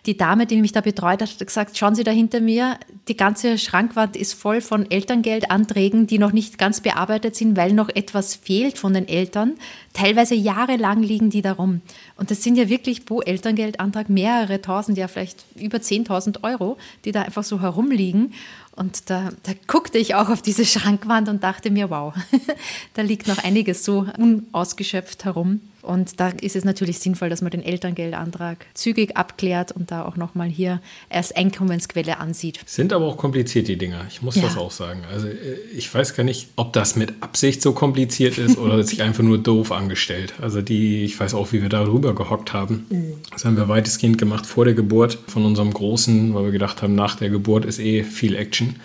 Die 0.08 0.18
Dame, 0.18 0.48
die 0.48 0.60
mich 0.60 0.72
da 0.72 0.82
betreut 0.82 1.22
hat, 1.22 1.30
hat 1.30 1.40
gesagt, 1.40 1.78
schauen 1.78 1.94
Sie 1.94 2.04
da 2.04 2.10
hinter 2.10 2.42
mir, 2.42 2.80
die 3.08 3.16
ganze 3.16 3.60
Schrankwand 3.60 4.16
ist 4.16 4.34
voll 4.34 4.60
von 4.60 4.90
Elterngeldanträgen, 4.90 6.08
die 6.08 6.18
noch 6.18 6.32
nicht 6.32 6.58
ganz 6.58 6.82
bearbeitet 6.82 7.36
sind, 7.36 7.56
weil 7.56 7.74
noch 7.74 7.90
etwas 7.90 8.34
fehlt 8.34 8.80
von 8.80 8.94
den 8.94 9.08
Eltern. 9.08 9.54
Teilweise 9.94 10.36
jahrelang 10.36 11.02
liegen 11.02 11.30
die 11.30 11.42
da 11.42 11.54
rum. 11.54 11.82
Und 12.16 12.32
das 12.32 12.44
sind 12.44 12.56
ja 12.56 12.70
wirklich 12.70 13.06
pro 13.06 13.22
Elterngeldantrag 13.22 14.10
mehrere 14.10 14.62
tausend, 14.62 14.98
ja 14.98 15.08
vielleicht 15.08 15.44
über 15.56 15.80
10.000 15.80 16.44
Euro, 16.44 16.78
die 17.06 17.12
da 17.12 17.24
einfach 17.24 17.44
so 17.44 17.62
herumliegen. 17.62 18.34
Und 18.76 19.10
da, 19.10 19.32
da, 19.44 19.52
guckte 19.68 19.98
ich 19.98 20.16
auch 20.16 20.30
auf 20.30 20.42
diese 20.42 20.66
Schrankwand 20.66 21.28
und 21.28 21.44
dachte 21.44 21.70
mir, 21.70 21.90
wow, 21.90 22.14
da 22.94 23.02
liegt 23.02 23.28
noch 23.28 23.44
einiges 23.44 23.84
so 23.84 24.06
unausgeschöpft 24.18 25.26
herum. 25.26 25.62
Und 25.82 26.20
da 26.20 26.30
ist 26.30 26.56
es 26.56 26.66
natürlich 26.66 27.00
sinnvoll, 27.00 27.30
dass 27.30 27.42
man 27.42 27.52
den 27.52 27.64
Elterngeldantrag 27.64 28.66
zügig 28.74 29.16
abklärt 29.16 29.72
und 29.72 29.92
da 29.92 30.06
auch 30.06 30.18
nochmal 30.18 30.48
hier 30.48 30.82
erst 31.10 31.38
Einkommensquelle 31.38 32.18
ansieht. 32.18 32.60
Sind 32.66 32.94
aber 32.94 33.06
auch 33.06 33.18
kompliziert, 33.18 33.68
die 33.68 33.78
Dinger. 33.78 34.06
Ich 34.10 34.22
muss 34.22 34.36
ja. 34.36 34.44
das 34.44 34.58
auch 34.58 34.72
sagen. 34.72 35.02
Also 35.12 35.28
äh, 35.28 35.58
ich 35.76 35.94
weiß 35.94 36.16
gar 36.16 36.24
nicht, 36.24 36.50
ob 36.56 36.74
das 36.74 36.96
mit 36.96 37.14
Absicht 37.22 37.62
so 37.62 37.74
kompliziert 37.74 38.38
ist 38.38 38.58
oder 38.58 38.84
sich 38.90 39.02
einfach 39.02 39.24
nur 39.24 39.38
doof 39.38 39.72
angestellt. 39.72 40.34
Also 40.42 40.62
die, 40.62 41.04
ich 41.04 41.20
weiß 41.20 41.34
auch, 41.34 41.52
wie 41.54 41.62
wir 41.62 41.70
da 41.70 41.86
rüber 41.86 42.14
gehockt 42.14 42.54
haben. 42.54 42.86
Mhm. 42.90 43.14
Das 43.32 43.46
haben 43.46 43.58
wir 43.58 43.70
weitestgehend 43.70 44.18
gemacht 44.18 44.46
vor 44.46 44.66
der 44.66 44.74
Geburt 44.74 45.18
von 45.28 45.46
unserem 45.46 45.74
Großen, 45.74 46.34
weil 46.34 46.46
wir 46.46 46.52
gedacht 46.52 46.82
haben, 46.82 46.96
nach 46.96 47.16
der 47.16 47.30
Geburt 47.30 47.66
ist 47.66 47.80
eh 47.80 48.04
viel 48.04 48.36
Action. 48.36 48.76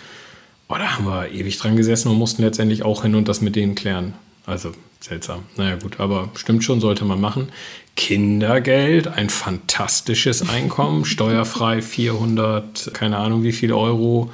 Oh, 0.67 0.75
da 0.75 0.97
haben 0.97 1.05
wir 1.05 1.31
ewig 1.31 1.57
dran 1.57 1.75
gesessen 1.75 2.09
und 2.09 2.17
mussten 2.17 2.41
letztendlich 2.41 2.83
auch 2.83 3.03
hin 3.03 3.15
und 3.15 3.27
das 3.27 3.41
mit 3.41 3.55
denen 3.55 3.75
klären. 3.75 4.13
Also 4.45 4.71
seltsam. 5.05 5.43
Naja 5.55 5.75
gut, 5.75 5.99
aber 5.99 6.29
stimmt 6.35 6.63
schon, 6.63 6.79
sollte 6.81 7.05
man 7.05 7.21
machen. 7.21 7.49
Kindergeld, 7.95 9.07
ein 9.07 9.29
fantastisches 9.29 10.47
Einkommen, 10.49 11.05
steuerfrei 11.05 11.81
400, 11.81 12.91
keine 12.93 13.17
Ahnung 13.17 13.43
wie 13.43 13.53
viele 13.53 13.77
Euro 13.77 14.31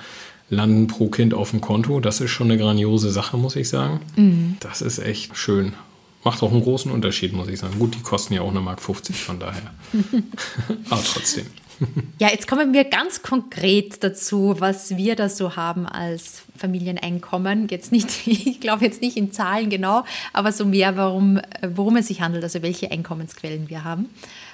landen 0.50 0.88
pro 0.88 1.10
Kind 1.10 1.34
auf 1.34 1.52
dem 1.52 1.62
Konto. 1.62 2.00
Das 2.00 2.19
ist 2.19 2.32
schon 2.32 2.52
eine 2.52 2.62
grandiose 2.62 3.12
Sache, 3.12 3.38
muss 3.38 3.56
ich 3.56 3.69
sagen. 3.69 4.02
Mhm. 4.15 4.58
Das 4.60 4.82
ist 4.82 5.00
echt 5.00 5.38
schön. 5.38 5.74
Macht 6.24 6.43
auch 6.43 6.52
einen 6.52 6.62
großen 6.62 6.91
Unterschied, 6.91 7.34
muss 7.34 7.48
ich 7.48 7.60
sagen. 7.60 7.80
Gut, 7.80 7.95
die 7.95 8.02
kosten 8.02 8.34
ja 8.34 8.41
auch 8.41 8.52
eine 8.52 8.60
Mark 8.60 8.82
50, 8.82 9.15
von 9.15 9.39
daher. 9.39 9.74
aber 10.89 11.04
trotzdem. 11.04 11.45
Ja, 12.20 12.30
jetzt 12.30 12.48
kommen 12.48 12.74
wir 12.74 12.84
ganz 12.84 13.24
konkret 13.24 14.04
dazu, 14.04 14.56
was 14.60 14.98
wir 14.98 15.15
da 15.15 15.30
so 15.30 15.56
haben 15.56 15.86
als 15.86 16.44
Familieneinkommen. 16.58 17.67
Jetzt 17.70 17.91
nicht, 17.91 18.10
ich 18.28 18.60
glaube 18.60 18.86
jetzt 18.86 19.02
nicht 19.02 19.17
in 19.17 19.32
Zahlen 19.32 19.70
genau, 19.70 20.06
aber 20.34 20.52
so 20.52 20.65
mehr, 20.65 20.96
warum, 20.98 21.41
worum 21.76 21.98
es 21.98 22.08
sich 22.08 22.22
handelt, 22.22 22.44
also 22.44 22.62
welche 22.62 22.91
Einkommensquellen 22.91 23.70
wir 23.70 23.84
haben. 23.84 24.10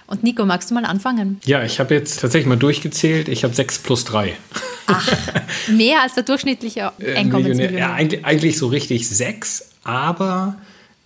Und 0.08 0.24
Nico, 0.24 0.46
magst 0.46 0.72
du 0.72 0.74
mal 0.74 0.86
anfangen? 0.86 1.42
Ja, 1.46 1.64
ich 1.64 1.82
habe 1.82 1.94
jetzt 1.94 2.22
tatsächlich 2.22 2.48
mal 2.48 2.56
durchgezählt. 2.58 3.28
Ich 3.28 3.44
habe 3.44 3.54
6 3.54 3.80
plus 3.80 4.06
3. 4.06 4.34
Ach, 4.88 5.12
mehr 5.68 6.02
als 6.02 6.14
der 6.14 6.24
durchschnittliche 6.24 6.94
äh, 7.00 7.16
Einkommensmillionär. 7.16 7.80
Ja, 7.80 7.94
eigentlich, 7.94 8.24
eigentlich 8.24 8.58
so 8.58 8.68
richtig 8.68 9.10
6, 9.10 9.70
aber 9.84 10.56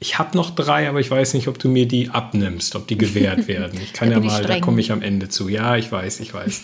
ich 0.03 0.17
habe 0.17 0.35
noch 0.35 0.49
drei, 0.49 0.89
aber 0.89 0.99
ich 0.99 1.11
weiß 1.11 1.35
nicht, 1.35 1.47
ob 1.47 1.59
du 1.59 1.69
mir 1.69 1.87
die 1.87 2.09
abnimmst, 2.09 2.75
ob 2.75 2.87
die 2.87 2.97
gewährt 2.97 3.47
werden. 3.47 3.79
Ich 3.83 3.93
kann 3.93 4.09
ja 4.11 4.19
mal, 4.19 4.43
da 4.43 4.59
komme 4.59 4.81
ich 4.81 4.91
am 4.91 5.03
Ende 5.03 5.29
zu. 5.29 5.47
Ja, 5.47 5.77
ich 5.77 5.91
weiß, 5.91 6.21
ich 6.21 6.33
weiß. 6.33 6.63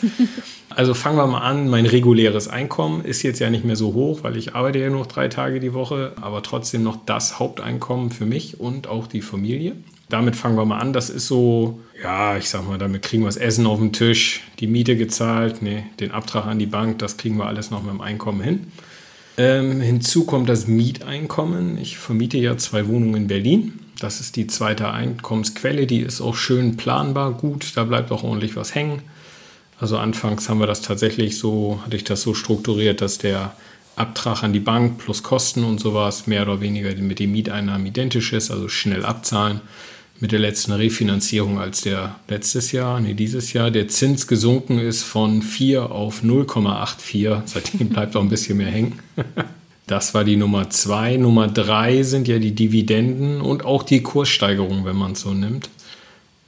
Also 0.69 0.95
fangen 0.95 1.17
wir 1.17 1.27
mal 1.27 1.41
an. 1.41 1.69
Mein 1.69 1.85
reguläres 1.85 2.47
Einkommen 2.47 3.05
ist 3.05 3.21
jetzt 3.21 3.39
ja 3.39 3.51
nicht 3.51 3.63
mehr 3.63 3.75
so 3.75 3.93
hoch, 3.93 4.23
weil 4.23 4.37
ich 4.37 4.55
arbeite 4.55 4.79
ja 4.79 4.89
nur 4.89 5.05
drei 5.05 5.27
Tage 5.27 5.59
die 5.59 5.75
Woche, 5.75 6.13
aber 6.19 6.41
trotzdem 6.41 6.81
noch 6.81 6.97
das 7.05 7.37
Haupteinkommen 7.37 8.09
für 8.09 8.25
mich 8.25 8.59
und 8.59 8.87
auch 8.87 9.05
die 9.05 9.21
Familie. 9.21 9.75
Damit 10.09 10.35
fangen 10.35 10.57
wir 10.57 10.65
mal 10.65 10.79
an. 10.79 10.91
Das 10.91 11.11
ist 11.11 11.27
so, 11.27 11.79
ja, 12.01 12.37
ich 12.37 12.49
sag 12.49 12.67
mal, 12.67 12.79
damit 12.79 13.03
kriegen 13.03 13.21
wir 13.21 13.27
das 13.27 13.37
Essen 13.37 13.67
auf 13.67 13.77
den 13.77 13.93
Tisch, 13.93 14.41
die 14.59 14.67
Miete 14.67 14.97
gezahlt, 14.97 15.61
nee, 15.61 15.83
den 15.99 16.09
Abtrag 16.09 16.47
an 16.47 16.57
die 16.57 16.65
Bank, 16.65 16.97
das 16.99 17.17
kriegen 17.17 17.37
wir 17.37 17.45
alles 17.45 17.69
noch 17.69 17.83
mit 17.83 17.91
dem 17.91 18.01
Einkommen 18.01 18.41
hin. 18.41 18.71
Ähm, 19.37 19.81
hinzu 19.81 20.25
kommt 20.25 20.49
das 20.49 20.67
Mieteinkommen. 20.67 21.77
Ich 21.77 21.97
vermiete 21.97 22.37
ja 22.37 22.57
zwei 22.57 22.87
Wohnungen 22.87 23.15
in 23.15 23.27
Berlin. 23.27 23.79
Das 23.99 24.19
ist 24.19 24.35
die 24.35 24.47
zweite 24.47 24.91
Einkommensquelle. 24.91 25.85
Die 25.85 25.99
ist 25.99 26.21
auch 26.21 26.35
schön 26.35 26.75
planbar 26.75 27.33
gut. 27.33 27.73
Da 27.75 27.83
bleibt 27.83 28.11
auch 28.11 28.23
ordentlich 28.23 28.55
was 28.55 28.73
hängen. 28.73 29.03
Also 29.79 29.97
anfangs 29.97 30.49
haben 30.49 30.59
wir 30.59 30.65
das 30.67 30.81
tatsächlich 30.81 31.37
so, 31.37 31.79
hatte 31.85 31.95
ich 31.95 32.03
das 32.03 32.23
so 32.23 32.33
strukturiert, 32.33 33.01
dass 33.01 33.19
der 33.19 33.53
Abtrag 33.95 34.43
an 34.43 34.53
die 34.53 34.59
Bank 34.59 34.97
plus 34.97 35.21
Kosten 35.21 35.63
und 35.63 35.79
sowas 35.79 36.25
mehr 36.25 36.43
oder 36.43 36.61
weniger 36.61 36.93
mit 36.95 37.19
den 37.19 37.31
Mieteinnahmen 37.31 37.85
identisch 37.85 38.33
ist, 38.33 38.49
also 38.49 38.69
schnell 38.69 39.05
abzahlen 39.05 39.61
mit 40.19 40.31
der 40.31 40.39
letzten 40.39 40.71
Refinanzierung 40.71 41.59
als 41.59 41.81
der 41.81 42.15
letztes 42.27 42.71
Jahr, 42.71 42.99
nee, 42.99 43.13
dieses 43.13 43.53
Jahr, 43.53 43.69
der 43.69 43.87
Zins 43.87 44.27
gesunken 44.27 44.79
ist 44.79 45.03
von 45.03 45.41
4 45.41 45.91
auf 45.91 46.23
0,84. 46.23 47.41
Seitdem 47.45 47.89
bleibt 47.89 48.15
auch 48.15 48.21
ein 48.21 48.29
bisschen 48.29 48.57
mehr 48.57 48.71
hängen. 48.71 48.99
Das 49.87 50.13
war 50.13 50.25
die 50.25 50.35
Nummer 50.35 50.69
2. 50.69 51.15
Nummer 51.15 51.47
3 51.47 52.03
sind 52.03 52.27
ja 52.27 52.39
die 52.39 52.53
Dividenden 52.53 53.39
und 53.39 53.63
auch 53.63 53.83
die 53.83 54.03
Kurssteigerung, 54.03 54.83
wenn 54.83 54.97
man 54.97 55.13
es 55.13 55.21
so 55.21 55.33
nimmt. 55.33 55.69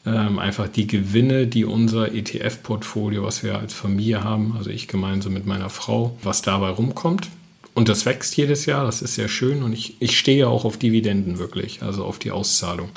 Ähm, 0.05 0.39
einfach 0.39 0.67
die 0.67 0.87
Gewinne, 0.87 1.47
die 1.47 1.63
unser 1.63 2.13
ETF-Portfolio, 2.13 3.23
was 3.23 3.41
wir 3.41 3.57
als 3.57 3.73
Familie 3.73 4.25
haben, 4.25 4.55
also 4.57 4.69
ich 4.69 4.89
gemeinsam 4.89 5.31
mit 5.31 5.45
meiner 5.45 5.69
Frau, 5.69 6.17
was 6.21 6.41
dabei 6.41 6.67
rumkommt. 6.67 7.29
Und 7.73 7.87
das 7.87 8.05
wächst 8.05 8.35
jedes 8.35 8.65
Jahr, 8.65 8.83
das 8.83 9.01
ist 9.01 9.15
sehr 9.15 9.29
schön. 9.29 9.63
Und 9.63 9.71
ich, 9.71 9.95
ich 10.01 10.19
stehe 10.19 10.49
auch 10.49 10.65
auf 10.65 10.75
Dividenden 10.75 11.39
wirklich, 11.39 11.81
also 11.81 12.03
auf 12.03 12.19
die 12.19 12.31
Auszahlung 12.31 12.89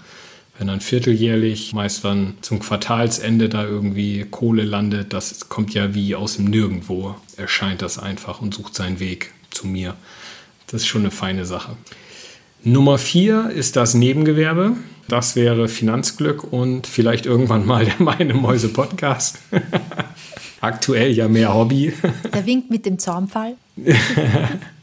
wenn 0.63 0.69
dann 0.69 0.81
vierteljährlich, 0.81 1.73
meist 1.73 2.05
dann 2.05 2.35
zum 2.41 2.61
Quartalsende 2.61 3.49
da 3.49 3.65
irgendwie 3.65 4.25
Kohle 4.31 4.63
landet, 4.63 5.13
das 5.13 5.49
kommt 5.49 5.75
ja 5.75 5.93
wie 5.93 6.15
aus 6.15 6.37
dem 6.37 6.45
Nirgendwo, 6.45 7.17
erscheint 7.37 7.83
das 7.83 7.99
einfach 7.99 8.41
und 8.41 8.55
sucht 8.55 8.77
seinen 8.77 9.01
Weg 9.01 9.33
zu 9.51 9.67
mir. 9.67 9.97
Das 10.69 10.83
ist 10.83 10.87
schon 10.87 11.01
eine 11.01 11.11
feine 11.11 11.47
Sache. 11.47 11.77
Nummer 12.63 12.99
vier 12.99 13.51
ist 13.51 13.75
das 13.75 13.95
Nebengewerbe. 13.95 14.77
Das 15.09 15.35
wäre 15.35 15.67
Finanzglück 15.67 16.45
und 16.45 16.87
vielleicht 16.87 17.27
irgendwann 17.27 17.67
mal 17.67 17.85
der 17.85 17.97
Meine 17.99 18.35
Mäuse 18.35 18.69
Podcast. 18.69 19.41
Aktuell 20.61 21.11
ja 21.11 21.27
mehr 21.27 21.53
Hobby. 21.53 21.93
Der 22.33 22.47
winkt 22.47 22.71
mit 22.71 22.87
dem 22.87 23.01
Zaunfall. 23.01 23.57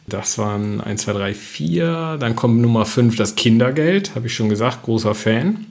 Das 0.09 0.37
waren 0.37 0.81
1, 0.81 1.03
2, 1.03 1.13
3, 1.13 1.33
4. 1.33 2.17
Dann 2.19 2.35
kommt 2.35 2.61
Nummer 2.61 2.85
5 2.85 3.15
das 3.15 3.35
Kindergeld, 3.35 4.15
habe 4.15 4.27
ich 4.27 4.33
schon 4.33 4.49
gesagt, 4.49 4.83
großer 4.83 5.15
Fan. 5.15 5.65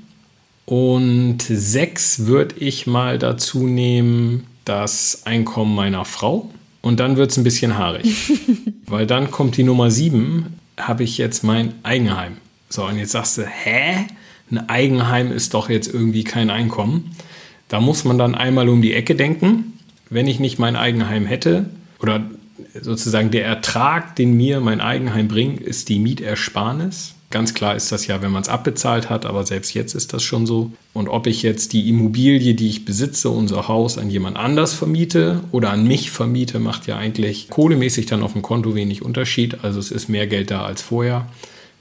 Und 0.64 1.42
6 1.42 2.26
würde 2.26 2.56
ich 2.58 2.86
mal 2.86 3.18
dazu 3.18 3.66
nehmen 3.66 4.46
das 4.64 5.22
Einkommen 5.24 5.74
meiner 5.74 6.04
Frau. 6.04 6.50
Und 6.80 7.00
dann 7.00 7.16
wird 7.16 7.30
es 7.30 7.36
ein 7.36 7.44
bisschen 7.44 7.76
haarig. 7.76 8.14
Weil 8.86 9.06
dann 9.06 9.30
kommt 9.30 9.56
die 9.56 9.64
Nummer 9.64 9.90
7, 9.90 10.46
habe 10.78 11.04
ich 11.04 11.18
jetzt 11.18 11.42
mein 11.42 11.74
Eigenheim. 11.82 12.36
So, 12.68 12.84
und 12.84 12.98
jetzt 12.98 13.12
sagst 13.12 13.38
du, 13.38 13.42
hä? 13.42 14.06
ein 14.50 14.68
Eigenheim 14.68 15.30
ist 15.30 15.54
doch 15.54 15.68
jetzt 15.68 15.92
irgendwie 15.92 16.24
kein 16.24 16.50
Einkommen. 16.50 17.14
Da 17.68 17.80
muss 17.80 18.04
man 18.04 18.18
dann 18.18 18.34
einmal 18.34 18.68
um 18.68 18.80
die 18.80 18.94
Ecke 18.94 19.14
denken. 19.14 19.78
Wenn 20.10 20.26
ich 20.26 20.40
nicht 20.40 20.58
mein 20.58 20.76
Eigenheim 20.76 21.26
hätte 21.26 21.66
oder 22.00 22.22
sozusagen 22.80 23.30
der 23.30 23.44
Ertrag, 23.44 24.16
den 24.16 24.34
mir 24.34 24.60
mein 24.60 24.80
Eigenheim 24.80 25.28
bringt, 25.28 25.60
ist 25.60 25.88
die 25.88 25.98
Mietersparnis. 25.98 27.14
Ganz 27.30 27.52
klar 27.52 27.76
ist 27.76 27.92
das 27.92 28.06
ja, 28.06 28.22
wenn 28.22 28.30
man 28.30 28.40
es 28.40 28.48
abbezahlt 28.48 29.10
hat, 29.10 29.26
aber 29.26 29.44
selbst 29.44 29.74
jetzt 29.74 29.94
ist 29.94 30.14
das 30.14 30.22
schon 30.22 30.46
so. 30.46 30.72
Und 30.94 31.08
ob 31.08 31.26
ich 31.26 31.42
jetzt 31.42 31.74
die 31.74 31.88
Immobilie, 31.90 32.54
die 32.54 32.68
ich 32.68 32.86
besitze, 32.86 33.28
unser 33.28 33.68
Haus 33.68 33.98
an 33.98 34.08
jemand 34.08 34.38
anders 34.38 34.72
vermiete 34.72 35.42
oder 35.52 35.70
an 35.70 35.86
mich 35.86 36.10
vermiete, 36.10 36.58
macht 36.58 36.86
ja 36.86 36.96
eigentlich 36.96 37.48
kohlemäßig 37.50 38.06
dann 38.06 38.22
auf 38.22 38.32
dem 38.32 38.40
Konto 38.40 38.74
wenig 38.74 39.02
Unterschied. 39.02 39.62
Also 39.62 39.78
es 39.78 39.90
ist 39.90 40.08
mehr 40.08 40.26
Geld 40.26 40.50
da 40.50 40.64
als 40.64 40.80
vorher. 40.80 41.28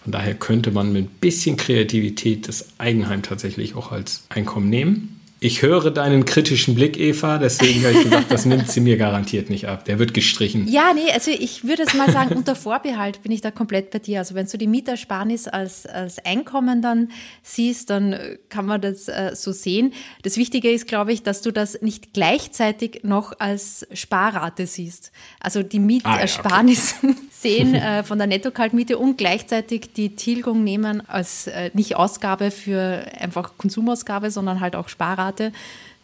Von 0.04 0.12
daher 0.12 0.34
könnte 0.34 0.72
man 0.72 0.92
mit 0.92 1.06
ein 1.06 1.16
bisschen 1.22 1.56
Kreativität 1.56 2.50
das 2.50 2.68
Eigenheim 2.78 3.24
tatsächlich 3.24 3.76
auch 3.76 3.94
als 3.94 4.26
Einkommen 4.28 4.70
nehmen. 4.70 5.17
Ich 5.40 5.62
höre 5.62 5.92
deinen 5.92 6.26
kritischen 6.26 6.74
Blick, 6.74 6.98
Eva, 6.98 7.38
deswegen 7.38 7.84
habe 7.86 7.94
ich 7.94 8.04
gesagt, 8.06 8.32
das 8.32 8.46
nimmt 8.46 8.72
sie 8.72 8.82
mir 8.82 8.98
garantiert 8.98 9.52
nicht 9.52 9.68
ab. 9.68 9.86
Der 9.86 10.00
wird 10.00 10.16
gestrichen. 10.16 10.68
Ja, 10.68 10.94
nee, 10.96 11.12
also 11.14 11.30
ich 11.30 11.64
würde 11.64 11.84
es 11.84 11.94
mal 11.94 12.12
sagen, 12.12 12.36
unter 12.36 12.56
Vorbehalt 12.56 13.22
bin 13.22 13.32
ich 13.32 13.42
da 13.42 13.52
komplett 13.52 13.92
bei 13.92 14.00
dir. 14.00 14.18
Also 14.18 14.34
wenn 14.34 14.48
du 14.48 14.58
die 14.58 14.66
Mietersparnis 14.66 15.48
als, 15.48 15.86
als 15.86 16.18
Einkommen 16.26 16.82
dann 16.82 17.12
siehst, 17.44 17.92
dann 17.92 18.16
kann 18.50 18.66
man 18.66 18.82
das 18.82 19.08
äh, 19.10 19.36
so 19.36 19.52
sehen. 19.52 19.94
Das 20.24 20.38
Wichtige 20.38 20.72
ist, 20.72 20.88
glaube 20.88 21.14
ich, 21.14 21.22
dass 21.22 21.44
du 21.44 21.52
das 21.52 21.84
nicht 21.84 22.14
gleichzeitig 22.14 23.02
noch 23.04 23.34
als 23.38 23.86
Sparrate 23.94 24.66
siehst. 24.66 25.12
Also 25.40 25.62
die 25.62 25.80
Mietersparnis 25.80 26.96
ah, 27.04 27.06
ja, 27.06 27.10
okay. 27.12 27.22
sehen 27.32 27.76
äh, 27.76 28.04
von 28.04 28.18
der 28.18 28.26
Netto-Kaltmiete 28.26 28.98
und 28.98 29.20
gleichzeitig 29.20 29.94
die 29.94 30.16
Tilgung 30.16 30.64
nehmen 30.64 31.08
als 31.08 31.46
äh, 31.46 31.70
nicht 31.76 31.96
Ausgabe 31.96 32.50
für 32.50 33.06
einfach 33.20 33.52
Konsumausgabe, 33.60 34.32
sondern 34.32 34.62
halt 34.62 34.76
auch 34.76 34.90
Sparrate 34.90 35.27
Rate, 35.28 35.52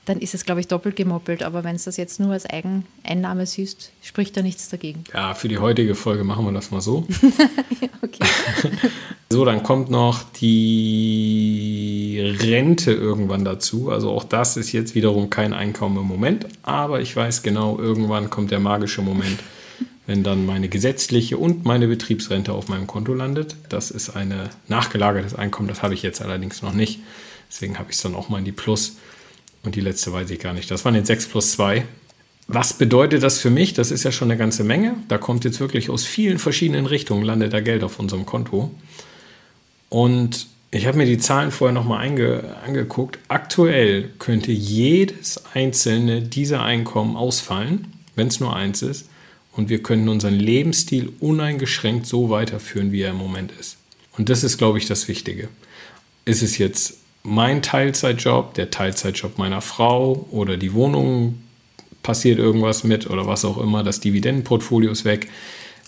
dann 0.05 0.19
ist 0.19 0.33
es, 0.33 0.43
glaube 0.43 0.59
ich, 0.59 0.67
doppelt 0.67 0.97
gemoppelt. 0.97 1.43
Aber 1.43 1.63
wenn 1.63 1.75
es 1.75 1.85
das 1.85 1.95
jetzt 1.97 2.19
nur 2.19 2.33
als 2.33 2.45
Eigeneinnahme 2.45 3.45
siehst, 3.45 3.91
spricht 4.01 4.35
da 4.35 4.41
nichts 4.41 4.67
dagegen. 4.69 5.05
Ja, 5.13 5.33
für 5.33 5.47
die 5.47 5.59
heutige 5.59 5.95
Folge 5.95 6.25
machen 6.25 6.45
wir 6.45 6.51
das 6.51 6.71
mal 6.71 6.81
so. 6.81 7.07
okay. 8.01 8.25
so, 9.29 9.45
dann 9.45 9.63
kommt 9.63 9.89
noch 9.89 10.23
die 10.41 12.19
Rente 12.41 12.91
irgendwann 12.91 13.45
dazu. 13.45 13.91
Also 13.91 14.11
auch 14.11 14.25
das 14.25 14.57
ist 14.57 14.73
jetzt 14.73 14.93
wiederum 14.93 15.29
kein 15.29 15.53
Einkommen 15.53 15.97
im 15.97 16.07
Moment. 16.07 16.47
Aber 16.63 16.99
ich 16.99 17.15
weiß 17.15 17.41
genau, 17.41 17.79
irgendwann 17.79 18.29
kommt 18.29 18.51
der 18.51 18.59
magische 18.59 19.01
Moment. 19.01 19.39
wenn 20.05 20.21
dann 20.21 20.45
meine 20.45 20.67
gesetzliche 20.67 21.37
und 21.37 21.63
meine 21.63 21.87
Betriebsrente 21.87 22.51
auf 22.51 22.67
meinem 22.67 22.87
Konto 22.87 23.13
landet. 23.13 23.55
Das 23.69 23.89
ist 23.89 24.09
ein 24.17 24.33
nachgelagertes 24.67 25.33
Einkommen, 25.33 25.69
das 25.69 25.81
habe 25.81 25.93
ich 25.93 26.03
jetzt 26.03 26.21
allerdings 26.21 26.61
noch 26.61 26.73
nicht. 26.73 26.99
Deswegen 27.49 27.79
habe 27.79 27.91
ich 27.91 27.95
es 27.95 28.01
dann 28.01 28.15
auch 28.15 28.29
mal 28.29 28.39
in 28.39 28.45
die 28.45 28.51
Plus. 28.51 28.97
Und 29.63 29.75
die 29.75 29.81
letzte 29.81 30.11
weiß 30.11 30.29
ich 30.29 30.39
gar 30.39 30.53
nicht. 30.53 30.69
Das 30.69 30.85
waren 30.85 30.95
jetzt 30.95 31.07
6 31.07 31.27
plus 31.27 31.51
2. 31.53 31.85
Was 32.47 32.73
bedeutet 32.73 33.23
das 33.23 33.39
für 33.39 33.49
mich? 33.49 33.73
Das 33.73 33.91
ist 33.91 34.03
ja 34.03 34.11
schon 34.11 34.29
eine 34.29 34.37
ganze 34.37 34.63
Menge. 34.63 34.95
Da 35.07 35.17
kommt 35.17 35.45
jetzt 35.45 35.59
wirklich 35.59 35.89
aus 35.89 36.05
vielen 36.05 36.37
verschiedenen 36.37 36.85
Richtungen, 36.85 37.23
landet 37.23 37.53
da 37.53 37.61
Geld 37.61 37.83
auf 37.83 37.99
unserem 37.99 38.25
Konto. 38.25 38.71
Und 39.89 40.47
ich 40.71 40.87
habe 40.87 40.97
mir 40.97 41.05
die 41.05 41.19
Zahlen 41.19 41.51
vorher 41.51 41.73
nochmal 41.73 42.05
angeguckt. 42.65 43.19
Aktuell 43.27 44.09
könnte 44.19 44.51
jedes 44.51 45.41
einzelne 45.53 46.21
dieser 46.21 46.63
Einkommen 46.63 47.15
ausfallen, 47.15 47.93
wenn 48.15 48.27
es 48.27 48.39
nur 48.39 48.55
eins 48.55 48.81
ist. 48.81 49.07
Und 49.53 49.69
wir 49.69 49.83
können 49.83 50.09
unseren 50.09 50.33
Lebensstil 50.33 51.13
uneingeschränkt 51.19 52.07
so 52.07 52.29
weiterführen, 52.29 52.91
wie 52.91 53.01
er 53.01 53.11
im 53.11 53.17
Moment 53.17 53.53
ist. 53.59 53.77
Und 54.17 54.29
das 54.29 54.43
ist, 54.43 54.57
glaube 54.57 54.79
ich, 54.79 54.87
das 54.87 55.07
Wichtige. 55.07 55.47
Ist 56.25 56.41
es 56.41 56.57
jetzt 56.57 56.97
mein 57.23 57.61
Teilzeitjob, 57.61 58.53
der 58.53 58.69
Teilzeitjob 58.69 59.37
meiner 59.37 59.61
Frau 59.61 60.27
oder 60.31 60.57
die 60.57 60.73
Wohnung 60.73 61.41
passiert 62.03 62.37
irgendwas 62.37 62.83
mit 62.83 63.09
oder 63.09 63.25
was 63.27 63.45
auch 63.45 63.57
immer, 63.57 63.83
das 63.83 64.01
Dividendenportfolio 64.01 64.91
ist 64.91 65.05
weg, 65.05 65.29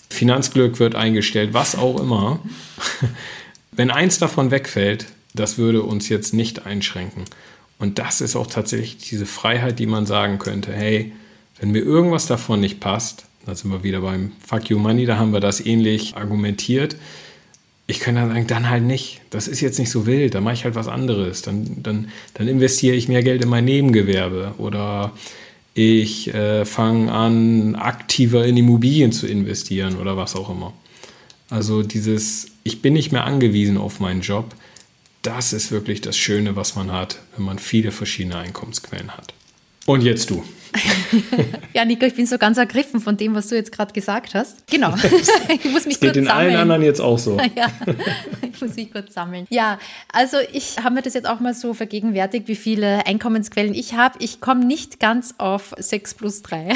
Finanzglück 0.08 0.78
wird 0.78 0.94
eingestellt, 0.94 1.52
was 1.52 1.76
auch 1.76 2.00
immer. 2.00 2.40
Wenn 3.72 3.90
eins 3.90 4.18
davon 4.18 4.50
wegfällt, 4.50 5.06
das 5.34 5.58
würde 5.58 5.82
uns 5.82 6.08
jetzt 6.08 6.32
nicht 6.32 6.64
einschränken. 6.64 7.24
Und 7.78 7.98
das 7.98 8.22
ist 8.22 8.36
auch 8.36 8.46
tatsächlich 8.46 8.96
diese 8.96 9.26
Freiheit, 9.26 9.78
die 9.78 9.86
man 9.86 10.06
sagen 10.06 10.38
könnte, 10.38 10.72
hey, 10.72 11.12
wenn 11.58 11.72
mir 11.72 11.82
irgendwas 11.82 12.26
davon 12.26 12.60
nicht 12.60 12.80
passt, 12.80 13.26
da 13.44 13.54
sind 13.54 13.70
wir 13.70 13.82
wieder 13.82 14.00
beim 14.00 14.32
Fuck 14.46 14.70
You 14.70 14.78
Money, 14.78 15.04
da 15.04 15.18
haben 15.18 15.32
wir 15.32 15.40
das 15.40 15.64
ähnlich 15.64 16.16
argumentiert, 16.16 16.96
ich 17.86 18.00
kann 18.00 18.16
dann 18.16 18.28
sagen, 18.28 18.46
dann 18.46 18.68
halt 18.68 18.82
nicht. 18.82 19.20
Das 19.30 19.46
ist 19.46 19.60
jetzt 19.60 19.78
nicht 19.78 19.90
so 19.90 20.06
wild, 20.06 20.34
dann 20.34 20.42
mache 20.42 20.54
ich 20.54 20.64
halt 20.64 20.74
was 20.74 20.88
anderes. 20.88 21.42
Dann, 21.42 21.82
dann, 21.82 22.08
dann 22.34 22.48
investiere 22.48 22.96
ich 22.96 23.08
mehr 23.08 23.22
Geld 23.22 23.42
in 23.42 23.48
mein 23.48 23.64
Nebengewerbe 23.64 24.54
oder 24.58 25.12
ich 25.74 26.32
äh, 26.34 26.64
fange 26.64 27.12
an, 27.12 27.76
aktiver 27.76 28.44
in 28.46 28.56
Immobilien 28.56 29.12
zu 29.12 29.26
investieren 29.26 29.96
oder 29.98 30.16
was 30.16 30.34
auch 30.34 30.50
immer. 30.50 30.72
Also 31.48 31.82
dieses, 31.82 32.46
ich 32.64 32.82
bin 32.82 32.94
nicht 32.94 33.12
mehr 33.12 33.24
angewiesen 33.24 33.76
auf 33.76 34.00
meinen 34.00 34.22
Job, 34.22 34.54
das 35.22 35.52
ist 35.52 35.70
wirklich 35.70 36.00
das 36.00 36.16
Schöne, 36.16 36.56
was 36.56 36.76
man 36.76 36.90
hat, 36.90 37.20
wenn 37.36 37.44
man 37.44 37.58
viele 37.58 37.92
verschiedene 37.92 38.38
Einkommensquellen 38.38 39.12
hat. 39.12 39.34
Und 39.84 40.02
jetzt 40.02 40.30
du. 40.30 40.42
ja, 41.72 41.84
Nico, 41.84 42.06
ich 42.06 42.14
bin 42.14 42.26
so 42.26 42.38
ganz 42.38 42.58
ergriffen 42.58 43.00
von 43.00 43.16
dem, 43.16 43.34
was 43.34 43.48
du 43.48 43.54
jetzt 43.56 43.72
gerade 43.72 43.92
gesagt 43.92 44.34
hast. 44.34 44.66
Genau. 44.68 44.94
ich 45.48 45.64
muss 45.70 45.86
mich 45.86 45.98
das 45.98 46.00
geht 46.00 46.00
kurz 46.00 46.14
den 46.14 46.24
sammeln. 46.26 46.48
allen 46.48 46.56
anderen 46.56 46.82
jetzt 46.82 47.00
auch 47.00 47.18
so. 47.18 47.38
ja, 47.54 47.70
ich 48.42 48.60
muss 48.60 48.76
mich 48.76 48.92
kurz 48.92 49.14
sammeln. 49.14 49.46
Ja, 49.50 49.78
also 50.12 50.36
ich 50.52 50.78
habe 50.82 50.94
mir 50.94 51.02
das 51.02 51.14
jetzt 51.14 51.28
auch 51.28 51.40
mal 51.40 51.54
so 51.54 51.74
vergegenwärtigt, 51.74 52.48
wie 52.48 52.56
viele 52.56 53.06
Einkommensquellen 53.06 53.74
ich 53.74 53.94
habe. 53.94 54.16
Ich 54.20 54.40
komme 54.40 54.64
nicht 54.64 55.00
ganz 55.00 55.34
auf 55.38 55.74
6 55.78 56.14
plus 56.14 56.42
3. 56.42 56.74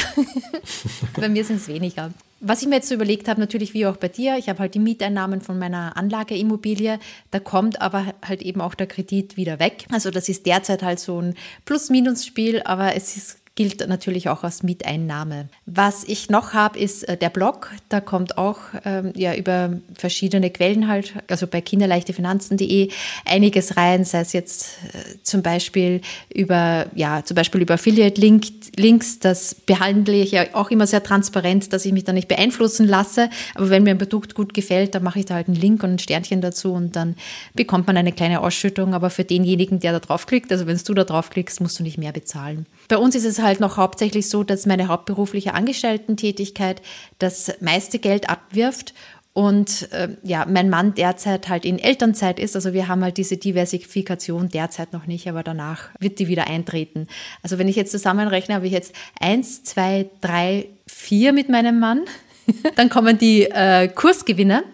bei 1.16 1.29
mir 1.29 1.44
sind 1.44 1.57
es 1.57 1.68
weniger. 1.68 2.11
Was 2.42 2.62
ich 2.62 2.68
mir 2.68 2.76
jetzt 2.76 2.88
so 2.88 2.94
überlegt 2.94 3.29
habe, 3.29 3.38
natürlich 3.38 3.74
wie 3.74 3.85
auch 3.85 3.98
bei 3.98 4.09
dir, 4.09 4.38
ich 4.38 4.48
habe 4.48 4.61
halt 4.61 4.74
die 4.74 4.79
Mieteinnahmen 4.79 5.42
von 5.42 5.59
meiner 5.59 5.94
Anlageimmobilie, 5.98 6.98
da 7.31 7.38
kommt 7.38 7.83
aber 7.83 8.14
halt 8.26 8.40
eben 8.40 8.62
auch 8.62 8.74
der 8.74 8.87
Kredit 8.87 9.37
wieder 9.37 9.59
weg. 9.59 9.85
Also 9.92 10.11
das 10.11 10.26
ist 10.31 10.46
derzeit 10.46 10.83
halt 10.83 11.00
so 11.00 11.20
ein 11.20 11.35
Plus-Minus-Spiel, 11.66 12.62
aber 12.64 12.96
es 12.96 13.14
ist 13.18 13.39
gilt 13.61 13.87
natürlich 13.87 14.31
auch 14.31 14.42
als 14.42 14.62
Mieteinnahme. 14.62 15.51
Was 15.66 16.05
ich 16.05 16.31
noch 16.31 16.55
habe, 16.55 16.79
ist 16.79 17.07
äh, 17.07 17.18
der 17.18 17.29
Blog. 17.29 17.70
Da 17.90 18.01
kommt 18.01 18.38
auch 18.38 18.57
ähm, 18.87 19.12
ja 19.14 19.35
über 19.35 19.77
verschiedene 19.92 20.49
Quellen 20.49 20.88
halt, 20.88 21.12
also 21.29 21.46
bei 21.46 21.61
kinderleichtefinanzen.de 21.61 22.88
einiges 23.27 23.77
rein, 23.77 24.07
sei 24.07 24.20
es 24.20 24.33
jetzt 24.33 24.79
äh, 24.94 25.23
zum 25.23 25.42
Beispiel 25.42 26.01
über, 26.33 26.87
ja, 26.94 27.23
zum 27.23 27.35
Beispiel 27.35 27.61
über 27.61 27.75
Affiliate-Links. 27.75 29.18
Das 29.18 29.55
behandle 29.55 30.14
ich 30.14 30.31
ja 30.31 30.44
auch 30.55 30.70
immer 30.70 30.87
sehr 30.87 31.03
transparent, 31.03 31.75
dass 31.75 31.85
ich 31.85 31.92
mich 31.92 32.05
da 32.05 32.14
nicht 32.14 32.29
beeinflussen 32.29 32.88
lasse. 32.88 33.29
Aber 33.55 33.68
wenn 33.68 33.83
mir 33.83 33.90
ein 33.90 33.99
Produkt 33.99 34.35
gut 34.35 34.55
gefällt, 34.55 34.94
dann 34.94 35.03
mache 35.03 35.18
ich 35.18 35.27
da 35.27 35.35
halt 35.35 35.49
einen 35.49 35.59
Link 35.59 35.83
und 35.83 35.90
ein 35.90 35.99
Sternchen 35.99 36.40
dazu 36.40 36.73
und 36.73 36.96
dann 36.96 37.14
bekommt 37.53 37.87
man 37.88 37.99
eine 37.99 38.12
kleine 38.12 38.40
Ausschüttung. 38.40 38.94
Aber 38.94 39.11
für 39.11 39.25
denjenigen, 39.25 39.81
der 39.81 39.92
da 39.92 39.99
draufklickt, 39.99 40.51
also 40.51 40.66
wenn 40.66 40.81
du 40.83 40.94
da 40.94 41.05
draufklickst, 41.05 41.61
musst 41.61 41.79
du 41.79 41.83
nicht 41.83 41.99
mehr 41.99 42.12
bezahlen. 42.12 42.64
Bei 42.88 42.96
uns 42.96 43.14
ist 43.14 43.27
es 43.27 43.38
halt 43.38 43.49
noch 43.58 43.76
hauptsächlich 43.76 44.28
so, 44.28 44.44
dass 44.44 44.66
meine 44.66 44.86
hauptberufliche 44.86 45.54
Angestellten-Tätigkeit 45.54 46.82
das 47.18 47.50
meiste 47.60 47.98
Geld 47.98 48.30
abwirft 48.30 48.94
und 49.32 49.90
äh, 49.92 50.08
ja, 50.22 50.44
mein 50.48 50.68
Mann 50.70 50.94
derzeit 50.94 51.48
halt 51.48 51.64
in 51.64 51.78
Elternzeit 51.78 52.38
ist. 52.38 52.56
Also 52.56 52.72
wir 52.72 52.88
haben 52.88 53.02
halt 53.02 53.16
diese 53.16 53.36
Diversifikation 53.36 54.48
derzeit 54.48 54.92
noch 54.92 55.06
nicht, 55.06 55.28
aber 55.28 55.42
danach 55.42 55.88
wird 56.00 56.18
die 56.18 56.28
wieder 56.28 56.46
eintreten. 56.48 57.06
Also 57.42 57.58
wenn 57.58 57.68
ich 57.68 57.76
jetzt 57.76 57.92
zusammenrechne, 57.92 58.54
habe 58.54 58.66
ich 58.66 58.72
jetzt 58.72 58.94
eins, 59.18 59.62
zwei, 59.62 60.10
drei, 60.20 60.66
vier 60.86 61.32
mit 61.32 61.48
meinem 61.48 61.78
Mann. 61.78 62.02
Dann 62.76 62.88
kommen 62.88 63.18
die 63.18 63.44
äh, 63.44 63.88
Kursgewinne 63.88 64.64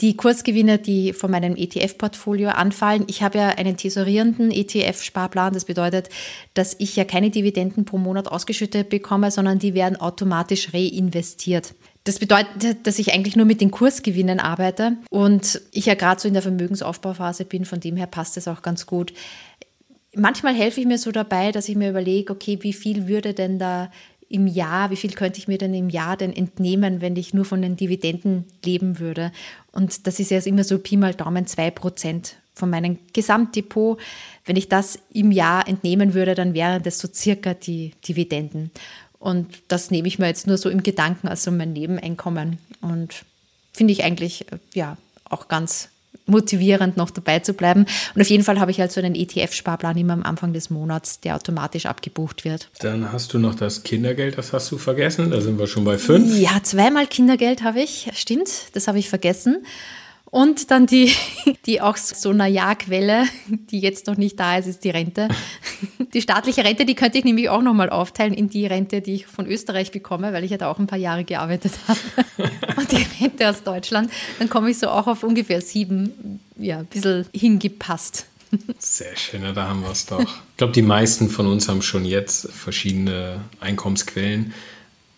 die 0.00 0.16
Kursgewinne, 0.16 0.78
die 0.78 1.12
von 1.12 1.30
meinem 1.30 1.54
ETF-Portfolio 1.56 2.50
anfallen. 2.50 3.04
Ich 3.06 3.22
habe 3.22 3.38
ja 3.38 3.48
einen 3.50 3.76
tesorierenden 3.76 4.50
ETF-Sparplan. 4.50 5.54
Das 5.54 5.64
bedeutet, 5.64 6.08
dass 6.54 6.74
ich 6.78 6.96
ja 6.96 7.04
keine 7.04 7.30
Dividenden 7.30 7.84
pro 7.84 7.98
Monat 7.98 8.28
ausgeschüttet 8.28 8.88
bekomme, 8.88 9.30
sondern 9.30 9.58
die 9.58 9.74
werden 9.74 9.96
automatisch 9.96 10.74
reinvestiert. 10.74 11.74
Das 12.02 12.18
bedeutet, 12.18 12.86
dass 12.86 12.98
ich 12.98 13.14
eigentlich 13.14 13.36
nur 13.36 13.46
mit 13.46 13.60
den 13.60 13.70
Kursgewinnen 13.70 14.40
arbeite 14.40 14.98
und 15.10 15.62
ich 15.72 15.86
ja 15.86 15.94
gerade 15.94 16.20
so 16.20 16.28
in 16.28 16.34
der 16.34 16.42
Vermögensaufbauphase 16.42 17.46
bin. 17.46 17.64
Von 17.64 17.80
dem 17.80 17.96
her 17.96 18.06
passt 18.06 18.36
es 18.36 18.46
auch 18.46 18.62
ganz 18.62 18.84
gut. 18.86 19.14
Manchmal 20.14 20.54
helfe 20.54 20.80
ich 20.80 20.86
mir 20.86 20.98
so 20.98 21.12
dabei, 21.12 21.50
dass 21.50 21.68
ich 21.68 21.76
mir 21.76 21.90
überlege, 21.90 22.32
okay, 22.32 22.58
wie 22.60 22.72
viel 22.72 23.08
würde 23.08 23.32
denn 23.32 23.58
da 23.58 23.90
im 24.34 24.48
Jahr, 24.48 24.90
wie 24.90 24.96
viel 24.96 25.12
könnte 25.12 25.38
ich 25.38 25.46
mir 25.46 25.58
denn 25.58 25.72
im 25.74 25.88
Jahr 25.88 26.16
denn 26.16 26.32
entnehmen, 26.32 27.00
wenn 27.00 27.14
ich 27.14 27.34
nur 27.34 27.44
von 27.44 27.62
den 27.62 27.76
Dividenden 27.76 28.44
leben 28.64 28.98
würde? 28.98 29.30
Und 29.70 30.08
das 30.08 30.18
ist 30.18 30.32
ja 30.32 30.38
immer 30.40 30.64
so 30.64 30.78
Pi 30.78 30.96
mal 30.96 31.14
Daumen 31.14 31.46
zwei 31.46 31.70
Prozent 31.70 32.34
von 32.52 32.68
meinem 32.68 32.98
Gesamtdepot. 33.12 34.00
Wenn 34.44 34.56
ich 34.56 34.68
das 34.68 34.98
im 35.12 35.30
Jahr 35.30 35.68
entnehmen 35.68 36.14
würde, 36.14 36.34
dann 36.34 36.52
wären 36.52 36.82
das 36.82 36.98
so 36.98 37.08
circa 37.12 37.54
die 37.54 37.92
Dividenden. 38.06 38.72
Und 39.20 39.62
das 39.68 39.92
nehme 39.92 40.08
ich 40.08 40.18
mir 40.18 40.26
jetzt 40.26 40.48
nur 40.48 40.58
so 40.58 40.68
im 40.68 40.82
Gedanken 40.82 41.28
als 41.28 41.44
so 41.44 41.52
mein 41.52 41.72
Nebeneinkommen. 41.72 42.58
Und 42.80 43.24
finde 43.72 43.92
ich 43.92 44.02
eigentlich, 44.02 44.46
ja, 44.74 44.96
auch 45.24 45.46
ganz 45.46 45.90
motivierend, 46.26 46.96
noch 46.96 47.10
dabei 47.10 47.40
zu 47.40 47.54
bleiben. 47.54 47.86
Und 48.14 48.20
auf 48.20 48.28
jeden 48.28 48.44
Fall 48.44 48.60
habe 48.60 48.70
ich 48.70 48.80
halt 48.80 48.92
so 48.92 49.00
einen 49.00 49.14
ETF-Sparplan 49.14 49.96
immer 49.96 50.14
am 50.14 50.22
Anfang 50.22 50.52
des 50.52 50.70
Monats, 50.70 51.20
der 51.20 51.36
automatisch 51.36 51.86
abgebucht 51.86 52.44
wird. 52.44 52.68
Dann 52.80 53.12
hast 53.12 53.34
du 53.34 53.38
noch 53.38 53.54
das 53.54 53.82
Kindergeld, 53.82 54.38
das 54.38 54.52
hast 54.52 54.70
du 54.70 54.78
vergessen. 54.78 55.30
Da 55.30 55.40
sind 55.40 55.58
wir 55.58 55.66
schon 55.66 55.84
bei 55.84 55.98
fünf. 55.98 56.36
Ja, 56.36 56.62
zweimal 56.62 57.06
Kindergeld 57.06 57.62
habe 57.62 57.80
ich, 57.80 58.10
stimmt, 58.14 58.48
das 58.72 58.88
habe 58.88 58.98
ich 58.98 59.08
vergessen. 59.08 59.64
Und 60.34 60.72
dann 60.72 60.86
die, 60.86 61.14
die 61.66 61.80
auch 61.80 61.96
so 61.96 62.30
eine 62.30 62.48
Ja-Quelle, 62.48 63.26
die 63.70 63.78
jetzt 63.78 64.08
noch 64.08 64.16
nicht 64.16 64.40
da 64.40 64.58
ist, 64.58 64.66
ist 64.66 64.82
die 64.82 64.90
Rente. 64.90 65.28
Die 66.12 66.22
staatliche 66.22 66.62
Rente, 66.64 66.86
die 66.86 66.94
könnte 66.94 67.18
ich 67.18 67.24
nämlich 67.24 67.48
auch 67.48 67.60
nochmal 67.60 67.90
aufteilen 67.90 68.34
in 68.34 68.48
die 68.48 68.66
Rente, 68.66 69.00
die 69.00 69.14
ich 69.14 69.26
von 69.26 69.46
Österreich 69.46 69.90
bekomme, 69.90 70.32
weil 70.32 70.44
ich 70.44 70.52
ja 70.52 70.58
da 70.58 70.70
auch 70.70 70.78
ein 70.78 70.86
paar 70.86 70.98
Jahre 70.98 71.24
gearbeitet 71.24 71.72
habe. 71.88 71.98
Und 72.76 72.92
die 72.92 73.04
Rente 73.20 73.50
aus 73.50 73.64
Deutschland. 73.64 74.12
Dann 74.38 74.48
komme 74.48 74.70
ich 74.70 74.78
so 74.78 74.88
auch 74.90 75.08
auf 75.08 75.24
ungefähr 75.24 75.60
sieben, 75.60 76.38
ja, 76.56 76.78
ein 76.78 76.86
bisschen 76.86 77.26
hingepasst. 77.34 78.26
Sehr 78.78 79.16
schön, 79.16 79.42
da 79.42 79.68
haben 79.68 79.82
wir 79.82 79.90
es 79.90 80.06
doch. 80.06 80.20
Ich 80.20 80.56
glaube, 80.56 80.72
die 80.72 80.82
meisten 80.82 81.28
von 81.28 81.48
uns 81.48 81.68
haben 81.68 81.82
schon 81.82 82.04
jetzt 82.04 82.48
verschiedene 82.52 83.40
Einkommensquellen. 83.58 84.54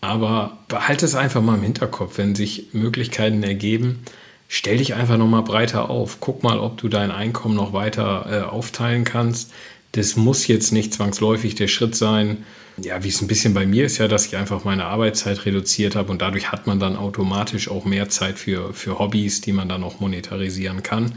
Aber 0.01 0.57
behalte 0.67 1.05
es 1.05 1.13
einfach 1.13 1.43
mal 1.43 1.55
im 1.57 1.63
Hinterkopf, 1.63 2.17
wenn 2.17 2.33
sich 2.33 2.69
Möglichkeiten 2.73 3.43
ergeben 3.43 4.03
stell 4.47 4.77
dich 4.77 4.95
einfach 4.95 5.17
noch 5.17 5.27
mal 5.27 5.41
breiter 5.41 5.89
auf. 5.89 6.17
Guck 6.19 6.43
mal, 6.43 6.59
ob 6.59 6.77
du 6.77 6.87
dein 6.87 7.11
Einkommen 7.11 7.55
noch 7.55 7.73
weiter 7.73 8.25
äh, 8.29 8.49
aufteilen 8.49 9.03
kannst. 9.03 9.51
Das 9.93 10.15
muss 10.15 10.47
jetzt 10.47 10.71
nicht 10.71 10.93
zwangsläufig 10.93 11.55
der 11.55 11.67
Schritt 11.67 11.95
sein. 11.95 12.45
Ja, 12.79 13.03
wie 13.03 13.09
es 13.09 13.21
ein 13.21 13.27
bisschen 13.27 13.53
bei 13.53 13.65
mir 13.65 13.85
ist 13.85 13.97
ja, 13.97 14.07
dass 14.07 14.27
ich 14.27 14.37
einfach 14.37 14.63
meine 14.63 14.85
Arbeitszeit 14.85 15.45
reduziert 15.45 15.95
habe 15.95 16.11
und 16.11 16.21
dadurch 16.21 16.51
hat 16.51 16.67
man 16.67 16.79
dann 16.79 16.95
automatisch 16.95 17.69
auch 17.69 17.85
mehr 17.85 18.09
Zeit 18.09 18.37
für, 18.37 18.73
für 18.73 18.99
Hobbys, 18.99 19.41
die 19.41 19.51
man 19.51 19.67
dann 19.67 19.83
auch 19.83 19.99
monetarisieren 19.99 20.83
kann 20.83 21.13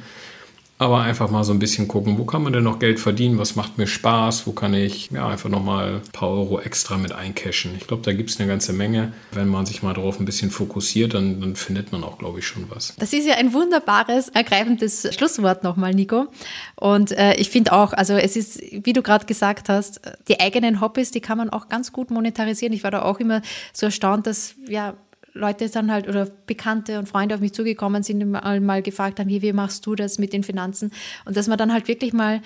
aber 0.81 1.03
einfach 1.03 1.31
mal 1.31 1.45
so 1.45 1.53
ein 1.53 1.59
bisschen 1.59 1.89
gucken, 1.89 2.17
wo 2.17 2.25
kann 2.25 2.43
man 2.43 2.55
denn 2.55 2.65
noch 2.65 2.79
Geld 2.79 3.01
verdienen, 3.01 3.37
was 3.37 3.55
macht 3.55 3.77
mir 3.77 3.87
Spaß, 3.87 4.47
wo 4.47 4.53
kann 4.53 4.73
ich 4.73 5.11
ja 5.11 5.29
einfach 5.29 5.51
nochmal 5.51 5.97
ein 5.97 6.13
paar 6.13 6.31
Euro 6.31 6.59
extra 6.59 6.97
mit 6.97 7.13
eincashen. 7.13 7.73
Ich 7.77 7.87
glaube, 7.87 8.03
da 8.03 8.15
gibt 8.15 8.31
es 8.31 8.41
eine 8.41 8.49
ganze 8.49 8.73
Menge. 8.73 9.13
Wenn 9.33 9.49
man 9.49 9.67
sich 9.67 9.83
mal 9.83 9.93
darauf 9.93 10.19
ein 10.19 10.25
bisschen 10.25 10.51
fokussiert, 10.51 11.13
dann, 11.13 11.39
dann 11.43 11.55
findet 11.55 11.93
man 11.93 12.03
auch, 12.03 12.17
glaube 12.17 12.39
ich, 12.39 12.47
schon 12.47 12.65
was. 12.71 12.95
Das 12.99 13.13
ist 13.13 13.27
ja 13.27 13.35
ein 13.35 13.53
wunderbares, 13.53 14.31
ergreifendes 14.31 15.07
Schlusswort 15.15 15.65
nochmal, 15.65 15.93
Nico. 15.93 16.29
Und 16.77 17.13
äh, 17.13 17.35
ich 17.35 17.51
finde 17.51 17.75
auch, 17.75 17.93
also 17.93 18.15
es 18.15 18.35
ist, 18.35 18.63
wie 18.73 18.95
du 18.95 19.03
gerade 19.03 19.27
gesagt 19.27 19.69
hast, 19.69 20.01
die 20.29 20.41
eigenen 20.41 20.81
Hobbys, 20.81 21.11
die 21.11 21.21
kann 21.21 21.37
man 21.37 21.51
auch 21.51 21.69
ganz 21.69 21.93
gut 21.93 22.11
monetarisieren. 22.11 22.73
Ich 22.73 22.85
war 22.85 22.91
da 22.91 23.03
auch 23.03 23.21
immer 23.21 23.43
so 23.75 23.85
erstaunt, 23.85 24.27
dass 24.27 24.55
ja 24.67 24.95
Leute 25.33 25.69
dann 25.69 25.93
halt 25.93 26.09
oder 26.09 26.29
Bekannte 26.47 26.99
und 26.99 27.09
Freunde 27.09 27.35
auf 27.35 27.41
mich 27.41 27.53
zugekommen 27.53 28.03
sind 28.03 28.23
und 28.23 28.65
mal, 28.65 28.83
gefragt 28.83 29.21
haben, 29.21 29.29
hier, 29.29 29.43
wie 29.43 29.53
machst 29.53 29.87
du 29.87 29.95
das 29.95 30.19
mit 30.19 30.33
den 30.33 30.43
Finanzen? 30.43 30.93
Und 31.25 31.37
dass 31.37 31.47
man 31.47 31.59
dann 31.59 31.73
halt 31.73 31.89
wirklich 31.89 32.13
mal 32.13 32.41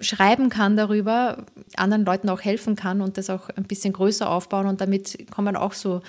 schreiben 0.00 0.48
kann 0.48 0.76
darüber, 0.76 1.44
anderen 1.76 2.04
Leuten 2.04 2.28
auch 2.28 2.40
helfen 2.40 2.76
kann 2.76 3.00
und 3.00 3.18
das 3.18 3.30
auch 3.30 3.48
ein 3.50 3.64
bisschen 3.64 3.92
größer 3.92 4.28
aufbauen 4.28 4.66
und 4.66 4.80
damit 4.80 5.30
kommen 5.30 5.56
auch 5.56 5.72
so 5.72 6.00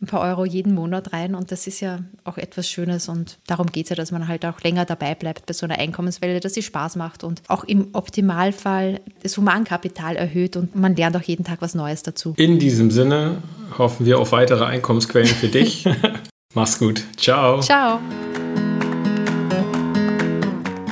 ein 0.00 0.06
paar 0.06 0.20
Euro 0.20 0.44
jeden 0.44 0.74
Monat 0.74 1.12
rein 1.12 1.34
und 1.34 1.50
das 1.50 1.66
ist 1.66 1.80
ja 1.80 2.00
auch 2.24 2.38
etwas 2.38 2.68
Schönes 2.68 3.08
und 3.08 3.38
darum 3.46 3.66
geht 3.66 3.86
es 3.86 3.90
ja, 3.90 3.96
dass 3.96 4.12
man 4.12 4.28
halt 4.28 4.44
auch 4.46 4.60
länger 4.60 4.84
dabei 4.84 5.14
bleibt 5.14 5.46
bei 5.46 5.54
so 5.54 5.66
einer 5.66 5.78
Einkommenswelle, 5.78 6.38
dass 6.40 6.54
sie 6.54 6.62
Spaß 6.62 6.96
macht 6.96 7.24
und 7.24 7.42
auch 7.48 7.64
im 7.64 7.88
Optimalfall 7.94 9.00
das 9.22 9.36
Humankapital 9.36 10.14
erhöht 10.16 10.56
und 10.56 10.76
man 10.76 10.94
lernt 10.94 11.16
auch 11.16 11.22
jeden 11.22 11.44
Tag 11.44 11.62
was 11.62 11.74
Neues 11.74 12.02
dazu. 12.02 12.34
In 12.36 12.58
diesem 12.58 12.90
Sinne 12.90 13.42
hoffen 13.76 14.06
wir 14.06 14.20
auf 14.20 14.32
weitere 14.32 14.64
Einkommensquellen 14.64 15.28
für 15.28 15.48
dich. 15.48 15.84
Mach's 16.54 16.78
gut. 16.78 17.04
Ciao. 17.16 17.60
Ciao. 17.60 18.00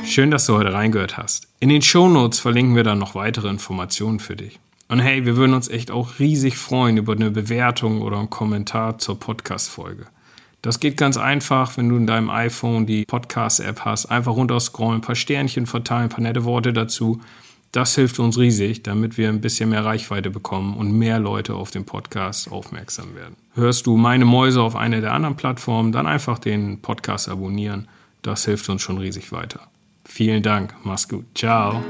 Schön, 0.07 0.31
dass 0.31 0.45
du 0.45 0.55
heute 0.55 0.71
reingehört 0.71 1.17
hast. 1.17 1.49
In 1.59 1.67
den 1.67 1.81
Shownotes 1.81 2.39
verlinken 2.39 2.77
wir 2.77 2.85
dann 2.85 2.97
noch 2.97 3.13
weitere 3.13 3.49
Informationen 3.49 4.19
für 4.19 4.37
dich. 4.37 4.57
Und 4.87 4.99
hey, 4.99 5.25
wir 5.25 5.35
würden 5.35 5.53
uns 5.53 5.67
echt 5.67 5.91
auch 5.91 6.17
riesig 6.17 6.57
freuen 6.57 6.95
über 6.95 7.11
eine 7.11 7.29
Bewertung 7.29 8.01
oder 8.01 8.17
einen 8.17 8.29
Kommentar 8.29 8.99
zur 8.99 9.19
Podcast-Folge. 9.19 10.05
Das 10.61 10.79
geht 10.79 10.95
ganz 10.95 11.17
einfach, 11.17 11.75
wenn 11.75 11.89
du 11.89 11.97
in 11.97 12.07
deinem 12.07 12.29
iPhone 12.29 12.85
die 12.85 13.03
Podcast-App 13.03 13.81
hast. 13.81 14.05
Einfach 14.05 14.31
runterscrollen, 14.31 14.99
ein 14.99 15.01
paar 15.01 15.15
Sternchen 15.15 15.65
verteilen, 15.65 16.03
ein 16.03 16.09
paar 16.09 16.21
nette 16.21 16.45
Worte 16.45 16.71
dazu. 16.71 17.19
Das 17.73 17.93
hilft 17.95 18.17
uns 18.19 18.39
riesig, 18.39 18.83
damit 18.83 19.17
wir 19.17 19.27
ein 19.27 19.41
bisschen 19.41 19.69
mehr 19.69 19.83
Reichweite 19.83 20.29
bekommen 20.29 20.77
und 20.77 20.97
mehr 20.97 21.19
Leute 21.19 21.53
auf 21.53 21.69
den 21.69 21.83
Podcast 21.83 22.49
aufmerksam 22.49 23.13
werden. 23.13 23.35
Hörst 23.55 23.85
du 23.85 23.97
meine 23.97 24.23
Mäuse 24.23 24.61
auf 24.61 24.77
einer 24.77 25.01
der 25.01 25.11
anderen 25.11 25.35
Plattformen, 25.35 25.91
dann 25.91 26.07
einfach 26.07 26.39
den 26.39 26.81
Podcast 26.81 27.27
abonnieren. 27.27 27.89
Das 28.21 28.45
hilft 28.45 28.69
uns 28.69 28.81
schon 28.81 28.99
riesig 28.99 29.33
weiter. 29.33 29.67
Vielen 30.17 30.41
Dank, 30.41 30.73
mach's 30.83 31.07
gut. 31.07 31.25
Ciao. 31.35 31.83